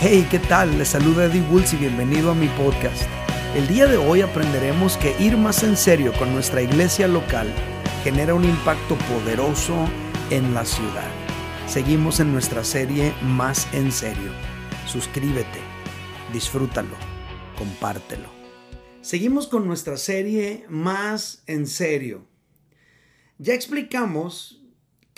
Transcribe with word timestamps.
Hey, 0.00 0.26
¿qué 0.30 0.38
tal? 0.38 0.78
Les 0.78 0.88
saluda 0.88 1.24
Eddie 1.24 1.42
Woods 1.50 1.72
y 1.72 1.76
bienvenido 1.76 2.30
a 2.30 2.34
mi 2.34 2.46
podcast. 2.48 3.02
El 3.56 3.66
día 3.66 3.86
de 3.86 3.96
hoy 3.96 4.20
aprenderemos 4.20 4.96
que 4.96 5.16
ir 5.18 5.36
más 5.36 5.62
en 5.64 5.76
serio 5.76 6.12
con 6.18 6.32
nuestra 6.32 6.62
iglesia 6.62 7.08
local 7.08 7.52
genera 8.04 8.34
un 8.34 8.44
impacto 8.44 8.96
poderoso 8.96 9.74
en 10.30 10.54
la 10.54 10.64
ciudad. 10.64 11.10
Seguimos 11.66 12.20
en 12.20 12.32
nuestra 12.32 12.62
serie 12.62 13.12
Más 13.22 13.66
en 13.74 13.90
serio. 13.90 14.30
Suscríbete, 14.86 15.60
disfrútalo, 16.32 16.94
compártelo. 17.56 18.28
Seguimos 19.00 19.48
con 19.48 19.66
nuestra 19.66 19.96
serie 19.96 20.64
Más 20.68 21.42
en 21.46 21.66
serio. 21.66 22.24
Ya 23.38 23.54
explicamos 23.54 24.57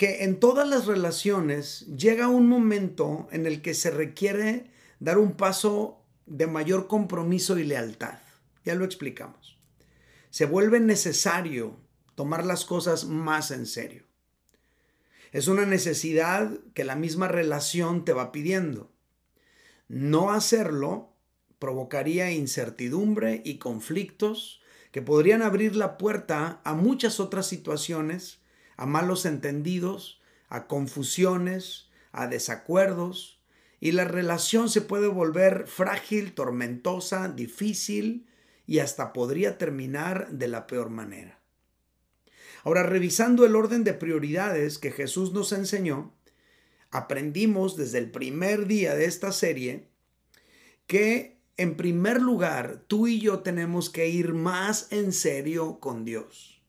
que 0.01 0.23
en 0.23 0.39
todas 0.39 0.67
las 0.67 0.87
relaciones 0.87 1.85
llega 1.95 2.27
un 2.27 2.49
momento 2.49 3.27
en 3.31 3.45
el 3.45 3.61
que 3.61 3.75
se 3.75 3.91
requiere 3.91 4.71
dar 4.99 5.19
un 5.19 5.33
paso 5.33 6.03
de 6.25 6.47
mayor 6.47 6.87
compromiso 6.87 7.59
y 7.59 7.65
lealtad. 7.65 8.17
Ya 8.65 8.73
lo 8.73 8.83
explicamos. 8.83 9.59
Se 10.31 10.47
vuelve 10.47 10.79
necesario 10.79 11.77
tomar 12.15 12.47
las 12.47 12.65
cosas 12.65 13.05
más 13.05 13.51
en 13.51 13.67
serio. 13.67 14.05
Es 15.33 15.47
una 15.47 15.67
necesidad 15.67 16.49
que 16.73 16.83
la 16.83 16.95
misma 16.95 17.27
relación 17.27 18.03
te 18.03 18.13
va 18.13 18.31
pidiendo. 18.31 18.91
No 19.87 20.31
hacerlo 20.31 21.13
provocaría 21.59 22.31
incertidumbre 22.31 23.43
y 23.45 23.59
conflictos 23.59 24.61
que 24.91 25.03
podrían 25.03 25.43
abrir 25.43 25.75
la 25.75 25.99
puerta 25.99 26.59
a 26.63 26.73
muchas 26.73 27.19
otras 27.19 27.45
situaciones 27.45 28.41
a 28.81 28.87
malos 28.87 29.27
entendidos, 29.27 30.19
a 30.49 30.65
confusiones, 30.65 31.91
a 32.11 32.25
desacuerdos, 32.25 33.39
y 33.79 33.91
la 33.91 34.05
relación 34.05 34.69
se 34.69 34.81
puede 34.81 35.07
volver 35.07 35.67
frágil, 35.67 36.33
tormentosa, 36.33 37.29
difícil 37.29 38.25
y 38.65 38.79
hasta 38.79 39.13
podría 39.13 39.59
terminar 39.59 40.31
de 40.31 40.47
la 40.47 40.65
peor 40.65 40.89
manera. 40.89 41.39
Ahora, 42.63 42.81
revisando 42.81 43.45
el 43.45 43.55
orden 43.55 43.83
de 43.83 43.93
prioridades 43.93 44.79
que 44.79 44.89
Jesús 44.89 45.31
nos 45.31 45.51
enseñó, 45.51 46.15
aprendimos 46.89 47.77
desde 47.77 47.99
el 47.99 48.09
primer 48.09 48.65
día 48.65 48.95
de 48.95 49.05
esta 49.05 49.31
serie 49.31 49.89
que, 50.87 51.39
en 51.55 51.77
primer 51.77 52.19
lugar, 52.19 52.83
tú 52.87 53.05
y 53.05 53.19
yo 53.19 53.41
tenemos 53.41 53.91
que 53.91 54.09
ir 54.09 54.33
más 54.33 54.91
en 54.91 55.13
serio 55.13 55.79
con 55.79 56.03
Dios. 56.03 56.63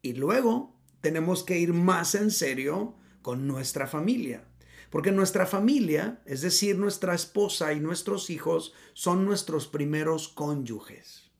Y 0.00 0.14
luego 0.14 0.77
tenemos 1.00 1.42
que 1.42 1.58
ir 1.58 1.72
más 1.72 2.14
en 2.14 2.30
serio 2.30 2.94
con 3.22 3.46
nuestra 3.46 3.86
familia. 3.86 4.44
Porque 4.90 5.12
nuestra 5.12 5.44
familia, 5.46 6.22
es 6.24 6.40
decir, 6.40 6.78
nuestra 6.78 7.14
esposa 7.14 7.72
y 7.72 7.80
nuestros 7.80 8.30
hijos, 8.30 8.72
son 8.94 9.24
nuestros 9.24 9.68
primeros 9.68 10.28
cónyuges. 10.28 11.30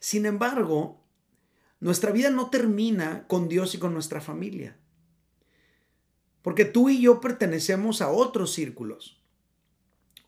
Sin 0.00 0.26
embargo, 0.26 1.02
nuestra 1.80 2.12
vida 2.12 2.30
no 2.30 2.50
termina 2.50 3.26
con 3.26 3.48
Dios 3.48 3.74
y 3.74 3.78
con 3.78 3.94
nuestra 3.94 4.20
familia. 4.20 4.76
Porque 6.42 6.66
tú 6.66 6.90
y 6.90 7.00
yo 7.00 7.22
pertenecemos 7.22 8.02
a 8.02 8.10
otros 8.10 8.52
círculos. 8.52 9.22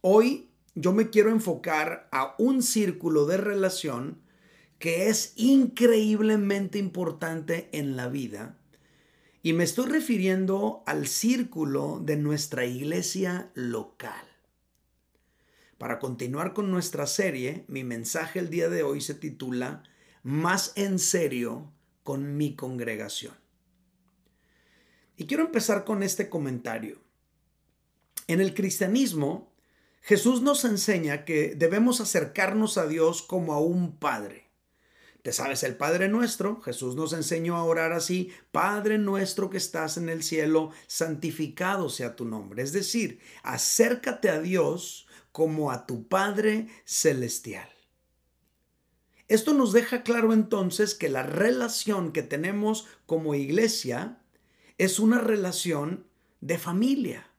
Hoy 0.01 0.51
yo 0.75 0.95
me 0.95 1.11
quiero 1.11 1.31
enfocar 1.31 2.09
a 2.11 2.35
un 2.39 2.63
círculo 2.63 3.27
de 3.27 3.37
relación 3.37 4.23
que 4.79 5.09
es 5.09 5.33
increíblemente 5.37 6.79
importante 6.79 7.69
en 7.73 7.97
la 7.97 8.09
vida. 8.09 8.59
Y 9.43 9.53
me 9.53 9.65
estoy 9.65 9.87
refiriendo 9.87 10.83
al 10.87 11.07
círculo 11.07 12.01
de 12.05 12.17
nuestra 12.17 12.65
iglesia 12.67 13.51
local. 13.55 14.27
Para 15.79 15.99
continuar 15.99 16.53
con 16.53 16.71
nuestra 16.71 17.07
serie, 17.07 17.65
mi 17.69 17.85
mensaje 17.85 18.39
el 18.39 18.51
día 18.51 18.69
de 18.69 18.83
hoy 18.83 19.01
se 19.01 19.15
titula 19.15 19.83
Más 20.23 20.73
en 20.75 20.99
serio 20.99 21.71
con 22.03 22.37
mi 22.37 22.57
congregación. 22.57 23.35
Y 25.17 25.27
quiero 25.27 25.45
empezar 25.45 25.85
con 25.85 26.03
este 26.03 26.29
comentario. 26.29 27.01
En 28.27 28.41
el 28.41 28.55
cristianismo, 28.55 29.53
Jesús 30.03 30.43
nos 30.43 30.65
enseña 30.65 31.25
que 31.25 31.55
debemos 31.55 32.01
acercarnos 32.01 32.79
a 32.79 32.87
Dios 32.87 33.23
como 33.23 33.53
a 33.53 33.61
un 33.61 33.99
Padre. 33.99 34.46
Te 35.27 35.33
sabes 35.33 35.65
el 35.65 35.77
Padre 35.77 36.09
nuestro. 36.09 36.61
Jesús 36.61 36.95
nos 36.95 37.13
enseñó 37.13 37.57
a 37.57 37.65
orar 37.65 37.93
así. 37.93 38.31
Padre 38.53 38.97
nuestro 38.97 39.51
que 39.51 39.57
estás 39.57 39.97
en 39.97 40.09
el 40.09 40.23
cielo, 40.23 40.71
santificado 40.87 41.89
sea 41.89 42.15
tu 42.15 42.25
nombre. 42.25 42.63
Es 42.63 42.73
decir, 42.73 43.19
acércate 43.43 44.29
a 44.29 44.41
Dios 44.41 45.09
como 45.33 45.73
a 45.73 45.85
tu 45.85 46.07
Padre 46.07 46.69
celestial. 46.85 47.69
Esto 49.27 49.53
nos 49.53 49.73
deja 49.73 50.05
claro 50.05 50.33
entonces 50.33 50.95
que 50.95 51.09
la 51.09 51.25
relación 51.25 52.13
que 52.13 52.23
tenemos 52.23 52.87
como 53.05 53.35
iglesia 53.35 54.21
es 54.79 55.01
una 55.01 55.19
relación 55.19 56.07
de 56.41 56.57
familia 56.57 57.33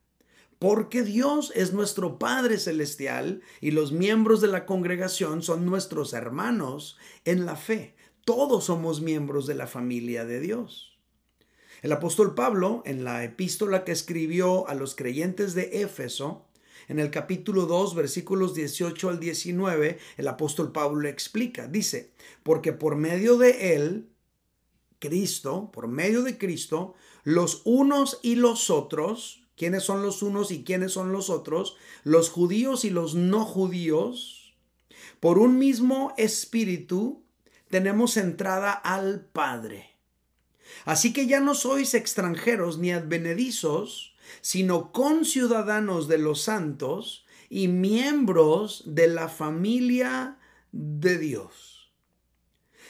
porque 0.60 1.04
Dios 1.04 1.52
es 1.56 1.74
nuestro 1.74 2.18
Padre 2.18 2.58
Celestial 2.58 3.42
y 3.62 3.72
los 3.72 3.92
miembros 3.92 4.42
de 4.42 4.48
la 4.48 4.66
congregación 4.66 5.44
son 5.44 5.66
nuestros 5.66 6.14
hermanos 6.14 6.98
en 7.26 7.46
la 7.46 7.56
fe. 7.56 7.96
Todos 8.26 8.66
somos 8.66 9.02
miembros 9.02 9.46
de 9.46 9.56
la 9.56 9.68
familia 9.68 10.26
de 10.26 10.40
Dios. 10.40 10.98
El 11.84 11.92
apóstol 11.92 12.34
Pablo, 12.34 12.82
en 12.86 13.04
la 13.04 13.24
epístola 13.24 13.84
que 13.84 13.92
escribió 13.92 14.68
a 14.68 14.74
los 14.74 14.96
creyentes 14.96 15.54
de 15.54 15.84
Éfeso, 15.84 16.48
en 16.88 17.00
el 17.00 17.12
capítulo 17.12 17.66
2, 17.66 17.96
versículos 17.96 18.56
18 18.56 19.10
al 19.10 19.20
19, 19.20 20.00
el 20.18 20.28
apóstol 20.28 20.72
Pablo 20.72 21.08
explica, 21.08 21.68
dice, 21.68 22.14
porque 22.44 22.74
por 22.74 22.96
medio 22.96 23.38
de 23.38 23.76
él, 23.76 24.10
Cristo, 25.00 25.70
por 25.72 25.88
medio 25.88 26.24
de 26.24 26.38
Cristo, 26.38 26.96
los 27.24 27.62
unos 27.66 28.20
y 28.24 28.36
los 28.36 28.70
otros, 28.70 29.47
quiénes 29.58 29.84
son 29.84 30.04
los 30.04 30.22
unos 30.22 30.52
y 30.52 30.64
quiénes 30.64 30.94
son 30.94 31.12
los 31.12 31.30
otros, 31.30 31.76
los 32.04 32.30
judíos 32.30 32.86
y 32.86 32.90
los 32.90 33.16
no 33.16 33.44
judíos, 33.44 34.54
por 35.20 35.40
un 35.40 35.58
mismo 35.58 36.14
espíritu 36.18 37.24
tenemos 37.70 38.18
entrada 38.18 38.72
al 38.72 39.22
Padre. 39.22 39.96
Así 40.86 41.12
que 41.12 41.28
ya 41.28 41.40
no 41.40 41.56
sois 41.56 41.94
extranjeros 41.94 42.78
ni 42.78 42.92
advenedizos, 42.92 44.16
sino 44.42 44.92
conciudadanos 44.92 46.08
de 46.08 46.18
los 46.18 46.42
santos 46.42 47.26
y 47.50 47.68
miembros 47.68 48.84
de 48.86 49.08
la 49.08 49.28
familia 49.28 50.38
de 50.72 51.18
Dios. 51.18 51.77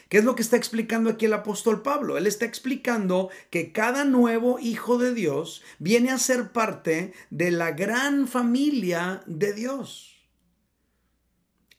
¿Qué 0.09 0.19
es 0.19 0.23
lo 0.23 0.35
que 0.35 0.41
está 0.41 0.55
explicando 0.55 1.09
aquí 1.09 1.25
el 1.25 1.33
apóstol 1.33 1.81
Pablo? 1.81 2.17
Él 2.17 2.27
está 2.27 2.45
explicando 2.45 3.29
que 3.49 3.73
cada 3.73 4.05
nuevo 4.05 4.57
hijo 4.59 4.97
de 4.97 5.13
Dios 5.13 5.63
viene 5.79 6.11
a 6.11 6.17
ser 6.17 6.51
parte 6.53 7.13
de 7.29 7.51
la 7.51 7.71
gran 7.71 8.27
familia 8.27 9.21
de 9.25 9.53
Dios. 9.53 10.15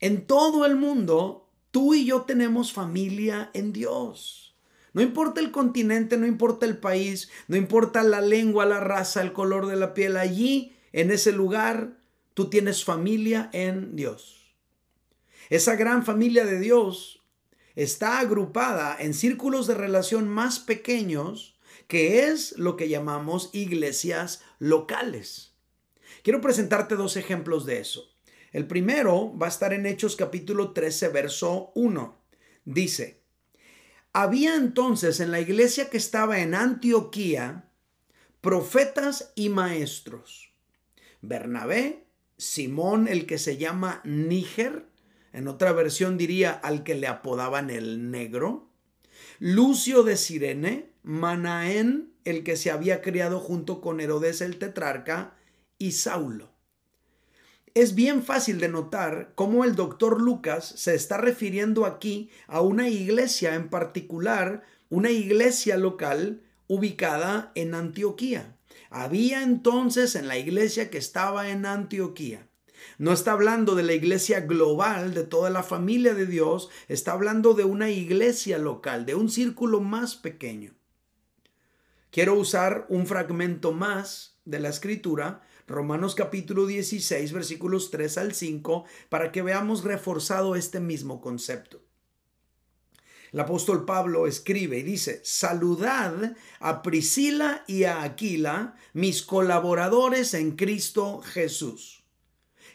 En 0.01 0.27
todo 0.27 0.67
el 0.67 0.77
mundo, 0.77 1.49
tú 1.71 1.95
y 1.95 2.05
yo 2.05 2.23
tenemos 2.23 2.73
familia 2.73 3.51
en 3.55 3.73
Dios. 3.73 4.57
No 4.93 5.01
importa 5.01 5.41
el 5.41 5.51
continente, 5.51 6.19
no 6.19 6.27
importa 6.27 6.67
el 6.67 6.77
país, 6.77 7.31
no 7.47 7.57
importa 7.57 8.03
la 8.03 8.21
lengua, 8.21 8.67
la 8.67 8.81
raza, 8.81 9.23
el 9.23 9.33
color 9.33 9.67
de 9.67 9.77
la 9.77 9.95
piel, 9.95 10.17
allí, 10.17 10.77
en 10.93 11.11
ese 11.11 11.33
lugar, 11.33 11.99
tú 12.35 12.51
tienes 12.51 12.85
familia 12.85 13.49
en 13.53 13.97
Dios. 13.97 14.55
Esa 15.51 15.77
gran 15.77 16.05
familia 16.05 16.45
de 16.45 16.59
Dios 16.59 17.18
está 17.79 18.19
agrupada 18.19 18.97
en 18.99 19.15
círculos 19.15 19.69
de 19.69 19.75
relación 19.75 20.29
más 20.29 20.59
pequeños, 20.59 21.57
que 21.87 22.27
es 22.27 22.59
lo 22.59 22.77
que 22.77 22.89
llamamos 22.89 23.51
iglesias 23.53 24.43
locales. 24.59 25.55
Quiero 26.25 26.41
presentarte 26.41 26.97
dos 26.97 27.17
ejemplos 27.17 27.67
de 27.67 27.79
eso. 27.79 28.13
El 28.51 28.67
primero 28.67 29.33
va 29.39 29.47
a 29.47 29.51
estar 29.51 29.73
en 29.73 29.87
Hechos 29.87 30.17
capítulo 30.17 30.73
13, 30.73 31.11
verso 31.11 31.71
1. 31.77 32.21
Dice, 32.65 33.23
había 34.13 34.57
entonces 34.57 35.21
en 35.21 35.31
la 35.31 35.39
iglesia 35.39 35.89
que 35.89 35.99
estaba 35.99 36.41
en 36.41 36.57
Antioquía 36.57 37.71
profetas 38.41 39.33
y 39.37 39.51
maestros. 39.51 40.53
Bernabé, 41.21 42.09
Simón 42.37 43.07
el 43.07 43.25
que 43.25 43.39
se 43.39 43.57
llama 43.57 44.01
Níger, 44.05 44.89
en 45.33 45.49
otra 45.49 45.73
versión 45.73 46.17
diría 46.19 46.51
al 46.51 46.85
que 46.85 46.95
le 46.95 47.07
apodaban 47.07 47.71
el 47.71 48.11
negro, 48.11 48.69
Lucio 49.39 50.03
de 50.03 50.17
Sirene, 50.17 50.93
Manaén, 51.03 52.13
el 52.25 52.45
que 52.45 52.57
se 52.57 52.71
había 52.71 53.03
criado 53.03 53.41
junto 53.41 53.81
con 53.81 54.01
Herodes 54.01 54.41
el 54.41 54.59
tetrarca, 54.59 55.35
y 55.79 55.93
Saulo. 55.93 56.51
Es 57.75 57.95
bien 57.95 58.25
fácil 58.25 58.59
de 58.59 58.69
notar 58.69 59.33
cómo 59.37 59.65
el 59.65 59.77
doctor 59.77 60.21
Lucas 60.21 60.67
se 60.77 60.95
está 60.95 61.19
refiriendo 61.19 61.87
aquí 61.87 62.31
a 62.49 62.61
una 62.61 62.89
iglesia 62.89 63.55
en 63.55 63.69
particular, 63.69 64.65
una 64.89 65.11
iglesia 65.11 65.77
local 65.77 66.43
ubicada 66.67 67.53
en 67.55 67.75
Antioquía. 67.75 68.57
había 68.91 69.43
entonces 69.43 70.15
en 70.15 70.29
la 70.29 70.39
iglesia 70.39 70.91
que 70.91 70.99
estaba 70.99 71.51
en 71.51 71.67
Antioquía. 71.67 72.48
No 72.99 73.13
está 73.13 73.33
hablando 73.33 73.75
de 73.75 73.83
la 73.83 73.93
iglesia 73.93 74.41
global, 74.41 75.15
de 75.15 75.25
toda 75.25 75.51
la 75.51 75.63
familia 75.63 76.15
de 76.15 76.27
Dios, 76.27 76.69
está 76.89 77.13
hablando 77.13 77.55
de 77.55 77.65
una 77.65 77.91
iglesia 77.91 78.59
local, 78.59 79.07
de 79.07 79.15
un 79.15 79.29
círculo 79.31 79.81
más 79.81 80.17
pequeño. 80.17 80.75
Quiero 82.11 82.35
usar 82.35 82.87
un 82.89 83.07
fragmento 83.07 83.73
más 83.73 84.39
de 84.45 84.61
la 84.61 84.71
escritura, 84.71 85.43
Romanos 85.67 86.15
capítulo 86.15 86.67
16, 86.67 87.33
versículos 87.33 87.91
3 87.91 88.19
al 88.19 88.35
5, 88.35 88.85
para 89.11 89.31
que 89.31 89.43
veamos 89.43 89.85
reforzado 89.85 90.57
este 90.57 90.81
mismo 90.81 91.21
concepto. 91.21 91.83
El 93.33 93.41
apóstol 93.41 93.85
Pablo 93.85 94.27
escribe 94.27 94.79
y 94.79 94.83
dice, 94.83 95.21
saludad 95.23 96.35
a 96.61 96.83
Priscila 96.83 97.63
y 97.67 97.85
a 97.85 98.03
Aquila, 98.03 98.75
mis 98.95 99.23
colaboradores 99.23 100.33
en 100.33 100.53
Cristo 100.53 101.21
Jesús, 101.21 101.98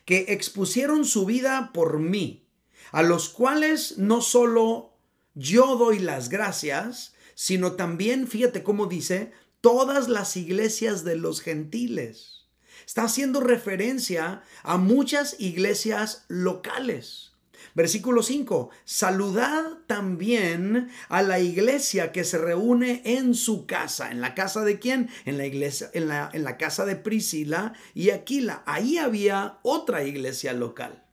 que 0.06 0.26
expusieron 0.30 1.06
su 1.06 1.26
vida 1.26 1.72
por 1.74 2.00
mí, 2.00 2.46
a 2.92 3.04
los 3.04 3.30
cuales 3.30 3.98
no 3.98 4.22
solo 4.22 4.94
yo 5.36 5.76
doy 5.78 6.00
las 6.00 6.30
gracias, 6.30 7.14
sino 7.36 7.74
también, 7.74 8.28
fíjate 8.28 8.64
cómo 8.64 8.86
dice, 8.86 9.32
todas 9.62 10.10
las 10.10 10.38
iglesias 10.38 11.04
de 11.04 11.16
los 11.16 11.42
gentiles. 11.42 12.48
Está 12.86 13.04
haciendo 13.04 13.40
referencia 13.40 14.44
a 14.62 14.78
muchas 14.78 15.36
iglesias 15.40 16.26
locales. 16.28 17.33
Versículo 17.76 18.24
5. 18.24 18.70
Saludad 18.86 19.64
también 19.88 20.90
a 21.10 21.22
la 21.22 21.40
iglesia 21.40 22.12
que 22.12 22.24
se 22.24 22.38
reúne 22.38 23.02
en 23.06 23.34
su 23.34 23.66
casa. 23.66 24.12
¿En 24.12 24.22
la 24.22 24.36
casa 24.36 24.64
de 24.64 24.80
quién? 24.80 25.10
En 25.26 25.38
la 25.38 25.46
iglesia, 25.46 25.90
en 25.94 26.08
la, 26.08 26.30
en 26.34 26.44
la 26.44 26.58
casa 26.58 26.86
de 26.86 26.96
Priscila 26.96 27.74
y 27.94 28.10
Aquila. 28.12 28.64
Ahí 28.66 28.98
había 28.98 29.60
otra 29.64 30.04
iglesia 30.04 30.54
local. 30.54 31.04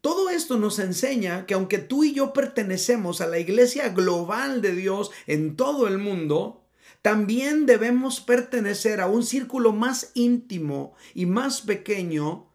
Todo 0.00 0.28
esto 0.28 0.58
nos 0.58 0.78
enseña 0.80 1.46
que 1.46 1.54
aunque 1.54 1.78
tú 1.78 2.04
y 2.04 2.12
yo 2.12 2.34
pertenecemos 2.34 3.22
a 3.22 3.26
la 3.26 3.38
iglesia 3.38 3.88
global 3.88 4.60
de 4.60 4.74
Dios 4.74 5.10
en 5.26 5.56
todo 5.56 5.88
el 5.88 5.96
mundo, 5.96 6.64
también 7.00 7.64
debemos 7.64 8.20
pertenecer 8.20 9.00
a 9.00 9.06
un 9.06 9.24
círculo 9.24 9.72
más 9.72 10.10
íntimo 10.12 10.94
y 11.14 11.24
más 11.24 11.62
pequeño 11.62 12.50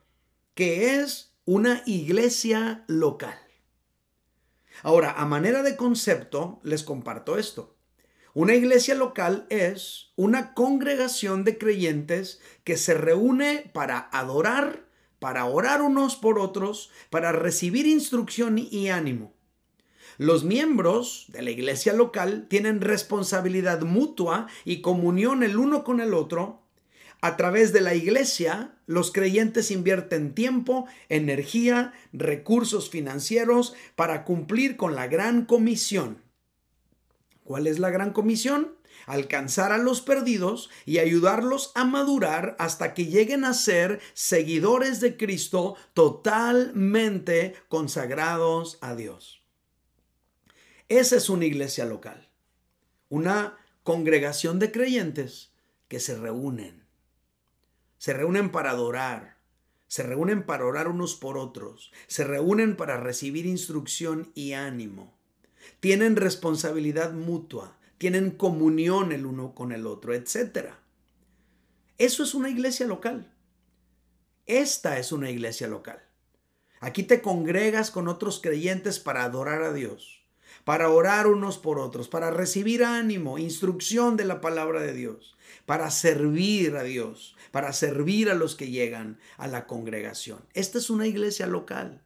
que 0.54 1.00
es 1.00 1.29
una 1.52 1.82
iglesia 1.88 2.84
local. 2.86 3.40
Ahora, 4.84 5.14
a 5.14 5.26
manera 5.26 5.64
de 5.64 5.76
concepto, 5.76 6.60
les 6.62 6.84
comparto 6.84 7.40
esto. 7.40 7.76
Una 8.36 8.54
iglesia 8.54 8.94
local 8.94 9.48
es 9.50 10.12
una 10.16 10.54
congregación 10.54 11.44
de 11.44 11.58
creyentes 11.58 12.40
que 12.64 12.78
se 12.78 12.94
reúne 12.94 13.72
para 13.74 14.10
adorar, 14.12 14.86
para 15.18 15.46
orar 15.46 15.82
unos 15.82 16.18
por 16.18 16.38
otros, 16.38 16.92
para 17.10 17.32
recibir 17.32 17.88
instrucción 17.88 18.60
y 18.60 18.90
ánimo. 18.90 19.34
Los 20.20 20.44
miembros 20.44 21.26
de 21.30 21.42
la 21.42 21.50
iglesia 21.50 21.94
local 21.94 22.46
tienen 22.48 22.80
responsabilidad 22.80 23.82
mutua 23.82 24.46
y 24.66 24.82
comunión 24.82 25.42
el 25.42 25.58
uno 25.58 25.84
con 25.84 26.00
el 26.00 26.14
otro 26.14 26.69
a 27.22 27.36
través 27.36 27.74
de 27.74 27.82
la 27.82 27.96
iglesia, 27.96 28.78
los 28.86 29.12
creyentes 29.12 29.72
invierten 29.72 30.34
tiempo, 30.34 30.86
energía, 31.10 31.94
recursos 32.14 32.90
financieros 32.90 33.74
para 33.96 34.24
cumplir 34.24 34.78
con 34.78 34.96
la 34.96 35.08
gran 35.08 35.46
comisión. 35.46 36.22
¿Cuál 37.44 37.68
es 37.68 37.80
la 37.80 37.90
gran 37.90 38.14
comisión? 38.14 38.76
Alcanzar 39.06 39.74
a 39.74 39.78
los 39.78 40.02
perdidos 40.02 40.70
y 40.86 41.00
ayudarlos 41.00 41.72
a 41.76 41.84
madurar 41.84 42.56
hasta 42.58 42.94
que 42.94 43.08
lleguen 43.08 43.44
a 43.44 43.54
ser 43.54 44.00
seguidores 44.14 45.02
de 45.02 45.18
Cristo 45.18 45.76
totalmente 45.94 47.56
consagrados 47.68 48.78
a 48.82 48.96
Dios. 48.96 49.42
Esa 50.88 51.18
es 51.18 51.30
una 51.30 51.46
iglesia 51.46 51.86
local, 51.86 52.30
una 53.10 53.58
congregación 53.84 54.58
de 54.60 54.72
creyentes 54.72 55.52
que 55.88 56.00
se 56.00 56.16
reúnen 56.16 56.79
se 58.00 58.14
reúnen 58.14 58.50
para 58.50 58.72
adorar, 58.72 59.38
se 59.88 60.04
reúnen 60.04 60.44
para 60.44 60.66
orar 60.66 60.88
unos 60.88 61.16
por 61.16 61.38
otros, 61.38 61.92
se 62.08 62.24
reúnen 62.24 62.76
para 62.76 62.98
recibir 62.98 63.46
instrucción 63.46 64.32
y 64.34 64.54
ánimo. 64.54 65.20
Tienen 65.82 66.16
responsabilidad 66.16 67.12
mutua, 67.12 67.78
tienen 67.98 68.32
comunión 68.32 69.12
el 69.12 69.26
uno 69.26 69.54
con 69.54 69.74
el 69.74 69.86
otro, 69.86 70.14
etc. 70.14 70.70
Eso 71.98 72.24
es 72.24 72.34
una 72.34 72.50
iglesia 72.50 72.88
local. 72.88 73.34
Esta 74.46 74.98
es 74.98 75.12
una 75.12 75.30
iglesia 75.30 75.68
local. 75.68 76.02
Aquí 76.80 77.04
te 77.04 77.22
congregas 77.22 77.92
con 77.92 78.08
otros 78.08 78.40
creyentes 78.42 79.00
para 79.00 79.26
adorar 79.26 79.62
a 79.62 79.74
Dios, 79.74 80.19
para 80.70 80.92
orar 80.92 81.26
unos 81.26 81.58
por 81.58 81.80
otros, 81.80 82.10
para 82.10 82.30
recibir 82.30 82.84
ánimo, 82.84 83.40
instrucción 83.40 84.16
de 84.18 84.24
la 84.24 84.40
palabra 84.40 84.82
de 84.82 84.94
Dios, 84.94 85.36
para 85.66 85.90
servir 85.90 86.76
a 86.76 86.84
Dios, 86.84 87.36
para 87.50 87.74
servir 87.74 88.30
a 88.30 88.36
los 88.36 88.56
que 88.56 88.70
llegan 88.70 89.18
a 89.38 89.48
la 89.48 89.66
congregación. 89.66 90.46
Esta 90.54 90.78
es 90.78 90.92
una 90.92 91.08
iglesia 91.08 91.48
local, 91.48 92.04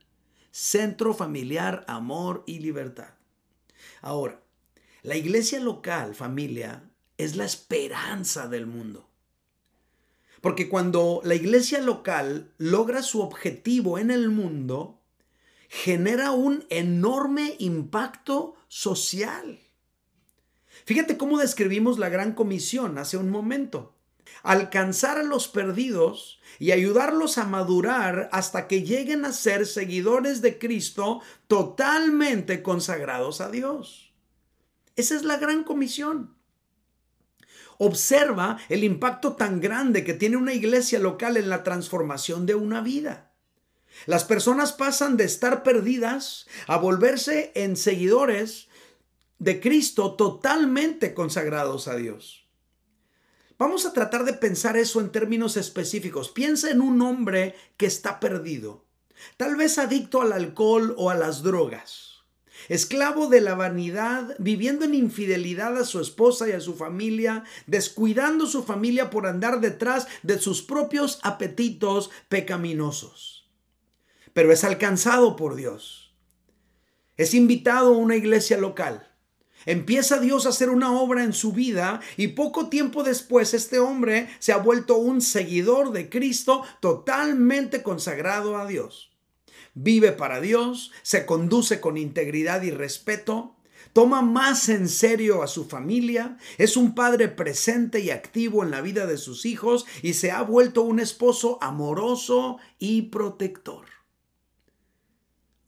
centro 0.51 1.13
familiar, 1.13 1.83
amor 1.89 2.45
y 2.47 2.59
libertad. 2.59 3.15
Ahora, 4.01 4.41
la 5.01 5.17
iglesia 5.17 5.59
local, 5.59 6.15
familia, 6.15 6.89
es 7.17 7.35
la 7.35 7.43
esperanza 7.43 8.47
del 8.47 8.65
mundo. 8.65 9.09
Porque 10.39 10.69
cuando 10.69 11.19
la 11.25 11.35
iglesia 11.35 11.81
local 11.81 12.53
logra 12.59 13.03
su 13.03 13.19
objetivo 13.19 13.99
en 13.99 14.09
el 14.09 14.29
mundo, 14.29 15.02
genera 15.75 16.29
un 16.29 16.65
enorme 16.69 17.55
impacto 17.57 18.53
social. 18.67 19.59
Fíjate 20.85 21.17
cómo 21.17 21.39
describimos 21.39 21.97
la 21.97 22.09
gran 22.09 22.33
comisión 22.35 22.99
hace 22.99 23.17
un 23.17 23.31
momento 23.31 23.95
alcanzar 24.43 25.17
a 25.17 25.23
los 25.23 25.47
perdidos 25.47 26.39
y 26.59 26.71
ayudarlos 26.71 27.39
a 27.39 27.45
madurar 27.45 28.29
hasta 28.31 28.67
que 28.67 28.83
lleguen 28.83 29.25
a 29.25 29.33
ser 29.33 29.65
seguidores 29.65 30.41
de 30.41 30.59
Cristo 30.59 31.21
totalmente 31.47 32.61
consagrados 32.61 33.41
a 33.41 33.49
Dios. 33.49 34.13
Esa 34.95 35.15
es 35.15 35.23
la 35.23 35.37
gran 35.37 35.63
comisión. 35.63 36.35
Observa 37.79 38.59
el 38.69 38.83
impacto 38.83 39.33
tan 39.33 39.59
grande 39.59 40.03
que 40.03 40.13
tiene 40.13 40.37
una 40.37 40.53
iglesia 40.53 40.99
local 40.99 41.35
en 41.37 41.49
la 41.49 41.63
transformación 41.63 42.45
de 42.45 42.53
una 42.53 42.81
vida. 42.81 43.32
Las 44.05 44.23
personas 44.23 44.73
pasan 44.73 45.17
de 45.17 45.23
estar 45.23 45.63
perdidas 45.63 46.47
a 46.67 46.77
volverse 46.77 47.51
en 47.55 47.77
seguidores 47.77 48.67
de 49.39 49.59
Cristo 49.59 50.15
totalmente 50.15 51.13
consagrados 51.13 51.87
a 51.87 51.95
Dios. 51.95 52.43
Vamos 53.57 53.85
a 53.85 53.93
tratar 53.93 54.25
de 54.25 54.33
pensar 54.33 54.77
eso 54.77 54.99
en 54.99 55.11
términos 55.11 55.57
específicos. 55.57 56.29
Piensa 56.29 56.69
en 56.71 56.81
un 56.81 57.01
hombre 57.01 57.55
que 57.77 57.85
está 57.85 58.19
perdido, 58.19 58.85
tal 59.37 59.55
vez 59.55 59.77
adicto 59.77 60.21
al 60.21 60.33
alcohol 60.33 60.95
o 60.97 61.09
a 61.09 61.15
las 61.15 61.43
drogas, 61.43 62.23
esclavo 62.67 63.27
de 63.27 63.41
la 63.41 63.55
vanidad, 63.55 64.35
viviendo 64.39 64.85
en 64.85 64.95
infidelidad 64.95 65.77
a 65.77 65.85
su 65.85 65.99
esposa 65.99 66.49
y 66.49 66.53
a 66.53 66.59
su 66.59 66.75
familia, 66.75 67.43
descuidando 67.67 68.47
su 68.47 68.63
familia 68.63 69.09
por 69.09 69.27
andar 69.27 69.61
detrás 69.61 70.07
de 70.23 70.39
sus 70.39 70.61
propios 70.61 71.19
apetitos 71.21 72.09
pecaminosos. 72.29 73.42
Pero 74.33 74.51
es 74.51 74.63
alcanzado 74.63 75.35
por 75.35 75.55
Dios. 75.55 76.15
Es 77.17 77.33
invitado 77.33 77.93
a 77.93 77.97
una 77.97 78.15
iglesia 78.15 78.57
local 78.57 79.13
Empieza 79.65 80.19
Dios 80.19 80.45
a 80.45 80.49
hacer 80.49 80.69
una 80.69 80.91
obra 80.91 81.23
en 81.23 81.33
su 81.33 81.53
vida 81.53 82.01
y 82.17 82.29
poco 82.29 82.69
tiempo 82.69 83.03
después 83.03 83.53
este 83.53 83.79
hombre 83.79 84.29
se 84.39 84.51
ha 84.51 84.57
vuelto 84.57 84.97
un 84.97 85.21
seguidor 85.21 85.91
de 85.91 86.09
Cristo 86.09 86.63
totalmente 86.81 87.81
consagrado 87.81 88.57
a 88.57 88.67
Dios. 88.67 89.11
Vive 89.73 90.11
para 90.11 90.41
Dios, 90.41 90.91
se 91.01 91.25
conduce 91.25 91.79
con 91.79 91.97
integridad 91.97 92.61
y 92.61 92.71
respeto, 92.71 93.55
toma 93.93 94.21
más 94.21 94.69
en 94.69 94.89
serio 94.89 95.41
a 95.41 95.47
su 95.47 95.65
familia, 95.65 96.37
es 96.57 96.75
un 96.75 96.93
padre 96.93 97.29
presente 97.29 98.01
y 98.01 98.11
activo 98.11 98.63
en 98.63 98.71
la 98.71 98.81
vida 98.81 99.07
de 99.07 99.17
sus 99.17 99.45
hijos 99.45 99.85
y 100.01 100.13
se 100.13 100.31
ha 100.31 100.41
vuelto 100.41 100.83
un 100.83 100.99
esposo 100.99 101.57
amoroso 101.61 102.57
y 102.79 103.03
protector. 103.03 103.92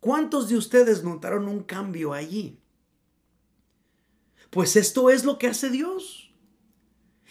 ¿Cuántos 0.06 0.50
de 0.50 0.56
ustedes 0.56 1.04
notaron 1.04 1.48
un 1.48 1.64
cambio 1.64 2.14
allí? 2.14 2.60
Pues 4.52 4.76
esto 4.76 5.10
es 5.10 5.26
lo 5.26 5.40
que 5.40 5.48
hace 5.48 5.72
Dios. 5.72 6.32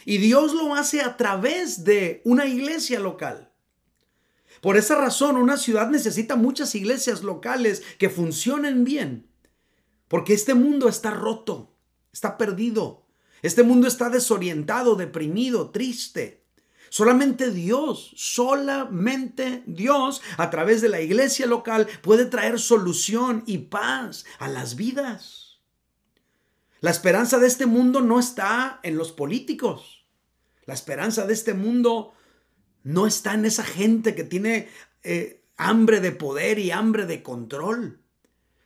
Y 0.04 0.18
Dios 0.18 0.52
lo 0.54 0.74
hace 0.74 1.00
a 1.00 1.16
través 1.16 1.84
de 1.84 2.20
una 2.24 2.46
iglesia 2.46 2.98
local. 2.98 3.52
Por 4.60 4.76
esa 4.76 4.96
razón, 4.96 5.36
una 5.36 5.56
ciudad 5.56 5.88
necesita 5.88 6.34
muchas 6.34 6.74
iglesias 6.74 7.22
locales 7.22 7.80
que 7.96 8.10
funcionen 8.10 8.82
bien. 8.82 9.30
Porque 10.08 10.34
este 10.34 10.54
mundo 10.54 10.88
está 10.88 11.12
roto, 11.12 11.76
está 12.12 12.36
perdido. 12.36 13.06
Este 13.42 13.62
mundo 13.62 13.86
está 13.86 14.10
desorientado, 14.10 14.96
deprimido, 14.96 15.70
triste. 15.70 16.43
Solamente 16.94 17.50
Dios, 17.50 18.12
solamente 18.14 19.64
Dios, 19.66 20.22
a 20.36 20.48
través 20.50 20.80
de 20.80 20.88
la 20.88 21.00
iglesia 21.00 21.44
local, 21.44 21.88
puede 22.02 22.24
traer 22.24 22.60
solución 22.60 23.42
y 23.46 23.58
paz 23.58 24.24
a 24.38 24.46
las 24.46 24.76
vidas. 24.76 25.58
La 26.78 26.92
esperanza 26.92 27.40
de 27.40 27.48
este 27.48 27.66
mundo 27.66 28.00
no 28.00 28.20
está 28.20 28.78
en 28.84 28.96
los 28.96 29.10
políticos. 29.10 30.06
La 30.66 30.74
esperanza 30.74 31.26
de 31.26 31.32
este 31.32 31.52
mundo 31.52 32.14
no 32.84 33.08
está 33.08 33.34
en 33.34 33.44
esa 33.44 33.64
gente 33.64 34.14
que 34.14 34.22
tiene 34.22 34.68
eh, 35.02 35.42
hambre 35.56 35.98
de 35.98 36.12
poder 36.12 36.60
y 36.60 36.70
hambre 36.70 37.06
de 37.06 37.24
control. 37.24 38.04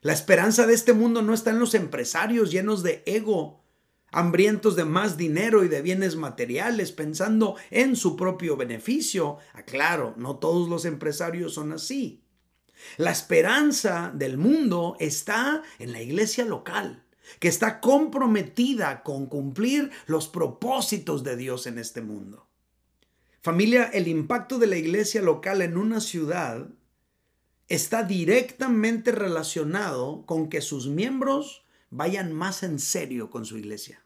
La 0.02 0.12
esperanza 0.12 0.66
de 0.66 0.74
este 0.74 0.92
mundo 0.92 1.22
no 1.22 1.32
está 1.32 1.48
en 1.48 1.60
los 1.60 1.72
empresarios 1.72 2.50
llenos 2.50 2.82
de 2.82 3.02
ego, 3.06 3.64
hambrientos 4.10 4.76
de 4.76 4.84
más 4.84 5.16
dinero 5.16 5.64
y 5.64 5.68
de 5.68 5.82
bienes 5.82 6.16
materiales, 6.16 6.92
pensando 6.92 7.56
en 7.70 7.96
su 7.96 8.16
propio 8.16 8.56
beneficio. 8.56 9.38
Aclaro, 9.52 10.14
ah, 10.16 10.20
no 10.20 10.36
todos 10.36 10.68
los 10.68 10.84
empresarios 10.84 11.54
son 11.54 11.72
así. 11.72 12.22
La 12.96 13.10
esperanza 13.10 14.12
del 14.14 14.38
mundo 14.38 14.96
está 15.00 15.62
en 15.78 15.92
la 15.92 16.00
iglesia 16.00 16.44
local, 16.44 17.04
que 17.40 17.48
está 17.48 17.80
comprometida 17.80 19.02
con 19.02 19.26
cumplir 19.26 19.90
los 20.06 20.28
propósitos 20.28 21.24
de 21.24 21.36
Dios 21.36 21.66
en 21.66 21.78
este 21.78 22.00
mundo. 22.00 22.46
Familia, 23.40 23.84
el 23.92 24.08
impacto 24.08 24.58
de 24.58 24.66
la 24.66 24.76
iglesia 24.76 25.22
local 25.22 25.62
en 25.62 25.76
una 25.76 26.00
ciudad 26.00 26.68
está 27.68 28.02
directamente 28.02 29.12
relacionado 29.12 30.24
con 30.26 30.48
que 30.48 30.60
sus 30.60 30.86
miembros 30.88 31.64
vayan 31.90 32.32
más 32.32 32.62
en 32.62 32.78
serio 32.78 33.30
con 33.30 33.44
su 33.44 33.56
iglesia. 33.58 34.04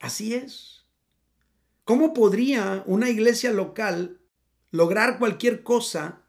Así 0.00 0.34
es. 0.34 0.84
¿Cómo 1.84 2.12
podría 2.14 2.82
una 2.86 3.10
iglesia 3.10 3.52
local 3.52 4.20
lograr 4.70 5.18
cualquier 5.18 5.62
cosa 5.62 6.22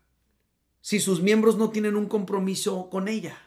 si 0.81 0.99
sus 0.99 1.21
miembros 1.21 1.57
no 1.57 1.69
tienen 1.69 1.95
un 1.95 2.07
compromiso 2.07 2.89
con 2.89 3.07
ella? 3.07 3.37